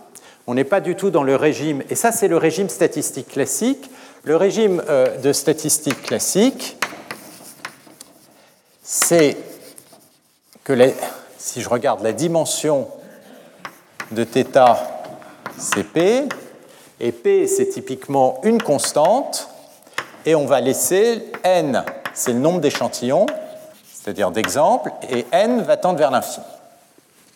[0.49, 3.89] On n'est pas du tout dans le régime, et ça c'est le régime statistique classique.
[4.25, 6.77] Le régime euh, de statistique classique,
[8.83, 9.37] c'est
[10.65, 10.93] que
[11.39, 12.89] si je regarde la dimension
[14.11, 14.49] de θ,
[15.57, 16.25] c'est P,
[16.99, 19.49] et P c'est typiquement une constante,
[20.27, 21.85] et on va laisser n
[22.15, 23.27] c'est le nombre d'échantillons,
[23.93, 26.47] c'est-à-dire d'exemples, et n va tendre vers l'infini.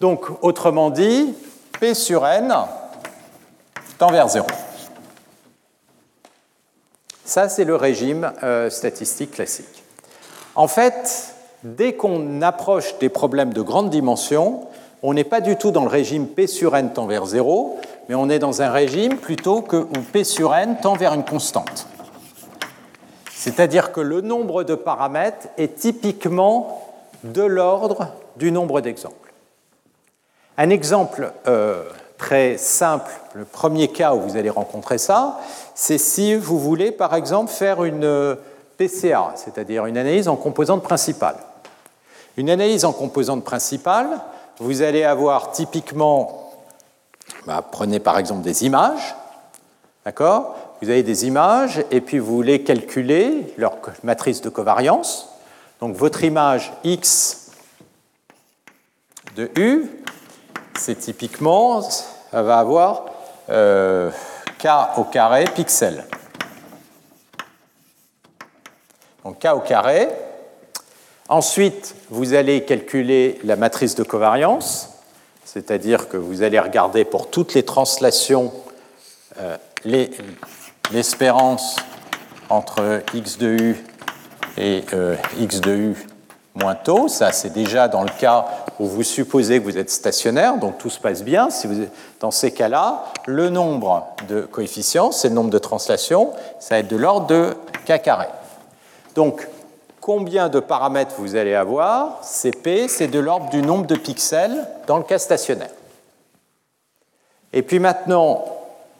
[0.00, 1.34] Donc, autrement dit,
[1.80, 2.54] P sur n
[3.98, 4.46] tend vers 0.
[7.24, 9.82] Ça, c'est le régime euh, statistique classique.
[10.54, 14.66] En fait, dès qu'on approche des problèmes de grande dimension,
[15.02, 18.14] on n'est pas du tout dans le régime P sur n tend vers 0, mais
[18.14, 21.86] on est dans un régime plutôt que où P sur n tend vers une constante.
[23.48, 26.82] C'est-à-dire que le nombre de paramètres est typiquement
[27.24, 29.32] de l'ordre du nombre d'exemples.
[30.58, 31.84] Un exemple euh,
[32.18, 35.38] très simple, le premier cas où vous allez rencontrer ça,
[35.74, 38.34] c'est si vous voulez par exemple faire une euh,
[38.76, 41.36] PCA, c'est-à-dire une analyse en composante principale.
[42.36, 44.08] Une analyse en composante principale,
[44.58, 46.52] vous allez avoir typiquement,
[47.46, 49.16] bah, prenez par exemple des images,
[50.04, 50.54] d'accord?
[50.80, 55.28] Vous avez des images et puis vous voulez calculer leur matrice de covariance.
[55.80, 57.50] Donc votre image X
[59.36, 59.90] de U,
[60.78, 63.06] c'est typiquement, ça va avoir
[63.50, 64.10] euh,
[64.58, 66.04] K au carré pixels.
[69.24, 70.08] Donc K au carré.
[71.28, 74.90] Ensuite, vous allez calculer la matrice de covariance,
[75.44, 78.52] c'est-à-dire que vous allez regarder pour toutes les translations
[79.38, 80.10] euh, les,
[80.92, 81.76] l'espérance
[82.48, 83.84] entre x de u
[84.56, 84.84] et
[85.38, 86.06] x de u
[86.54, 87.08] moins taux.
[87.08, 88.46] Ça, c'est déjà dans le cas
[88.80, 91.50] où vous supposez que vous êtes stationnaire, donc tout se passe bien.
[91.50, 91.86] Si vous,
[92.20, 96.88] dans ces cas-là, le nombre de coefficients, c'est le nombre de translations, ça va être
[96.88, 97.56] de l'ordre de
[97.86, 98.28] k carré.
[99.14, 99.46] Donc,
[100.00, 102.18] combien de paramètres vous allez avoir?
[102.22, 105.70] Cp, c'est de l'ordre du nombre de pixels dans le cas stationnaire.
[107.52, 108.44] Et puis maintenant,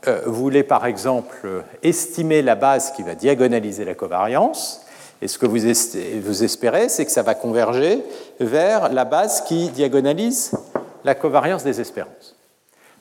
[0.06, 4.82] euh, voulez par exemple estimer la base qui va diagonaliser la covariance,
[5.20, 5.66] et ce que vous,
[6.44, 8.04] espérez, c'est que ça va converger
[8.38, 10.52] vers la base qui diagonalise
[11.04, 12.36] la covariance des espérances.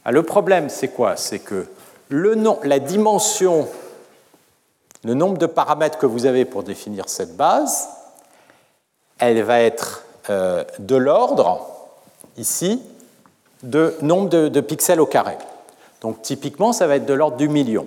[0.04, 1.16] Ah, le problème, c'est quoi?
[1.16, 1.68] C'est que
[2.10, 3.68] le la dimension,
[5.04, 7.88] le nombre de paramètres que vous avez pour définir cette base,
[9.20, 11.68] elle va être euh, de l'ordre,
[12.38, 12.82] ici,
[13.62, 15.38] de nombre de pixels au carré.
[16.08, 17.86] Donc typiquement, ça va être de l'ordre du million.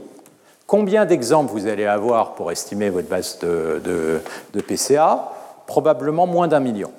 [0.67, 4.21] Combien d'exemples vous allez avoir pour estimer votre base de,
[4.53, 5.33] PCA
[5.67, 6.91] Probablement moins d'un million.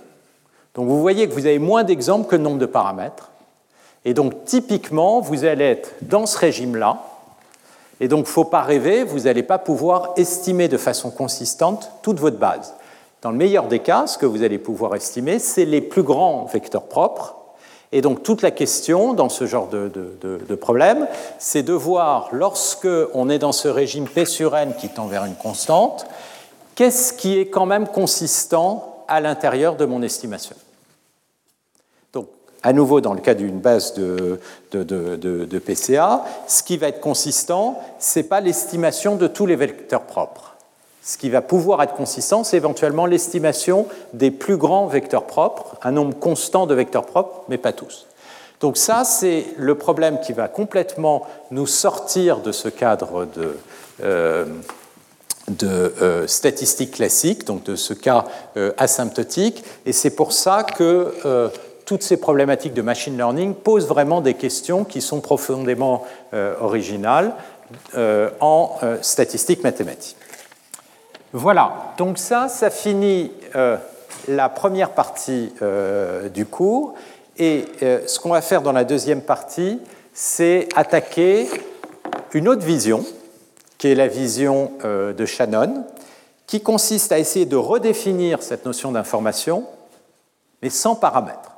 [0.74, 3.30] Donc vous voyez que vous avez moins d'exemples que le nombre de paramètres.
[4.04, 6.98] Et donc typiquement, vous allez être dans ce régime-là.
[8.00, 11.92] Et donc il ne faut pas rêver, vous n'allez pas pouvoir estimer de façon consistante
[12.02, 12.74] toute votre base.
[13.22, 16.46] Dans le meilleur des cas, ce que vous allez pouvoir estimer, c'est les plus grands
[16.46, 17.41] vecteurs propres.
[17.92, 21.08] Et donc toute la question dans ce genre de, problème,
[21.40, 25.26] c'est de voir, lorsque on est dans ce régime P sur N qui tend vers
[25.26, 26.06] une constante,
[26.76, 30.56] qu'est-ce qui est quand même consistant à l'intérieur de mon estimation.
[32.14, 32.28] Donc,
[32.64, 34.40] à nouveau, dans le cas d'une base de,
[35.60, 40.51] PCA, ce qui va être consistant, ce n'est pas l'estimation de tous les vecteurs propres.
[41.04, 45.92] Ce qui va pouvoir être consistant, c'est éventuellement l'estimation des plus grands vecteurs propres, un
[45.92, 48.06] nombre constant de vecteurs propres, mais pas tous.
[48.60, 53.58] Donc ça, c'est le problème qui va complètement nous sortir de ce cadre de,
[54.04, 54.46] euh,
[55.48, 58.26] de euh, statistique classique, donc de ce cas
[58.56, 61.50] euh, asymptotique, et c'est pour ça que
[61.86, 66.06] toutes ces problématiques de machine learning posent vraiment des questions qui sont profondément
[66.62, 67.34] originales
[68.40, 70.16] en statistique mathématique.
[71.34, 73.78] Voilà, donc ça, ça finit euh,
[74.28, 76.94] la première partie euh, du cours.
[77.38, 79.80] Et euh, ce qu'on va faire dans la deuxième partie,
[80.14, 81.48] c'est attaquer
[82.34, 83.06] une autre vision,
[83.78, 85.86] qui est la vision de Shannon,
[86.48, 89.66] qui consiste à essayer de redéfinir cette notion d'information,
[90.62, 91.52] mais sans paramètres.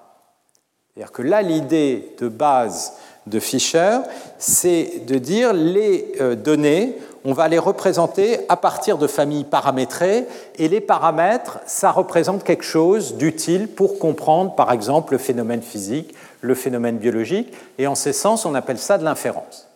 [0.93, 2.93] C'est-à-dire que là, l'idée de base
[3.27, 3.97] de Fisher,
[4.37, 6.95] c'est de dire les données,
[7.25, 10.25] on va les représenter à partir de familles paramétrées,
[10.57, 16.13] et les paramètres, ça représente quelque chose d'utile pour comprendre, par exemple, le phénomène physique,
[16.41, 19.67] le phénomène biologique, et en ce sens, on appelle ça de l'inférence.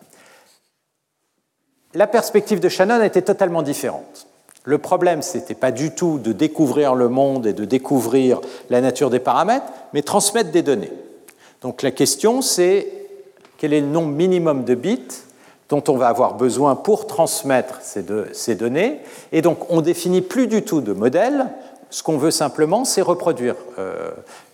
[1.94, 4.26] La perspective de Shannon était totalement différente.
[4.64, 8.82] Le problème, ce n'était pas du tout de découvrir le monde et de découvrir la
[8.82, 9.64] nature des paramètres,
[9.94, 10.92] mais transmettre des données.
[11.62, 12.92] Donc la question, c'est
[13.56, 15.08] quel est le nombre minimum de bits
[15.68, 19.00] dont on va avoir besoin pour transmettre ces, données.
[19.32, 21.46] Et donc, on définit plus du tout de modèle.
[21.90, 24.10] Ce qu'on veut simplement, c'est reproduire euh,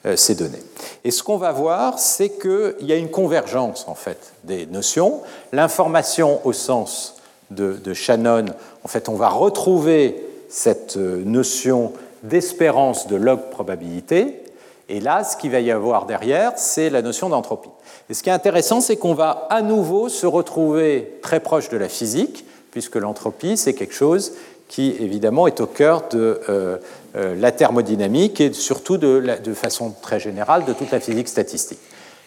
[0.07, 0.63] euh, ces données.
[1.05, 5.23] Et ce qu'on va voir, c'est qu'il y a une convergence en fait des notions.
[5.53, 7.17] L'information au sens
[7.51, 8.47] de, Shannon,
[8.83, 11.93] en fait, on va retrouver cette euh, notion
[12.23, 14.43] d'espérance de log probabilité.
[14.89, 17.71] Et là, ce qu'il va y avoir derrière, c'est la notion d'entropie.
[18.11, 21.77] Et ce qui est intéressant, c'est qu'on va à nouveau se retrouver très proche de
[21.77, 24.33] la physique, puisque l'entropie, c'est quelque chose
[24.69, 26.79] qui, évidemment, est au cœur de euh,
[27.17, 31.79] euh, la thermodynamique et surtout de, façon très générale de toute la physique statistique,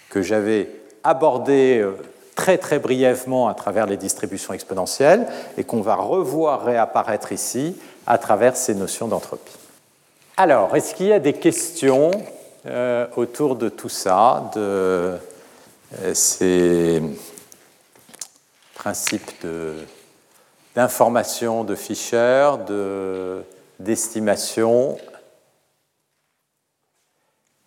[0.09, 0.69] que j'avais
[1.03, 1.91] abordé euh,
[2.35, 5.27] très très brièvement à travers les distributions exponentielles
[5.57, 7.75] et qu'on va revoir réapparaître ici
[8.05, 9.57] à travers ces notions d'entropie.
[10.37, 12.11] Alors, est-ce qu'il y a des questions
[13.15, 14.51] autour de tout ça
[16.13, 17.01] ces
[18.75, 19.45] principes
[20.75, 22.51] d'information de, Fischer,
[23.79, 24.97] d'estimation.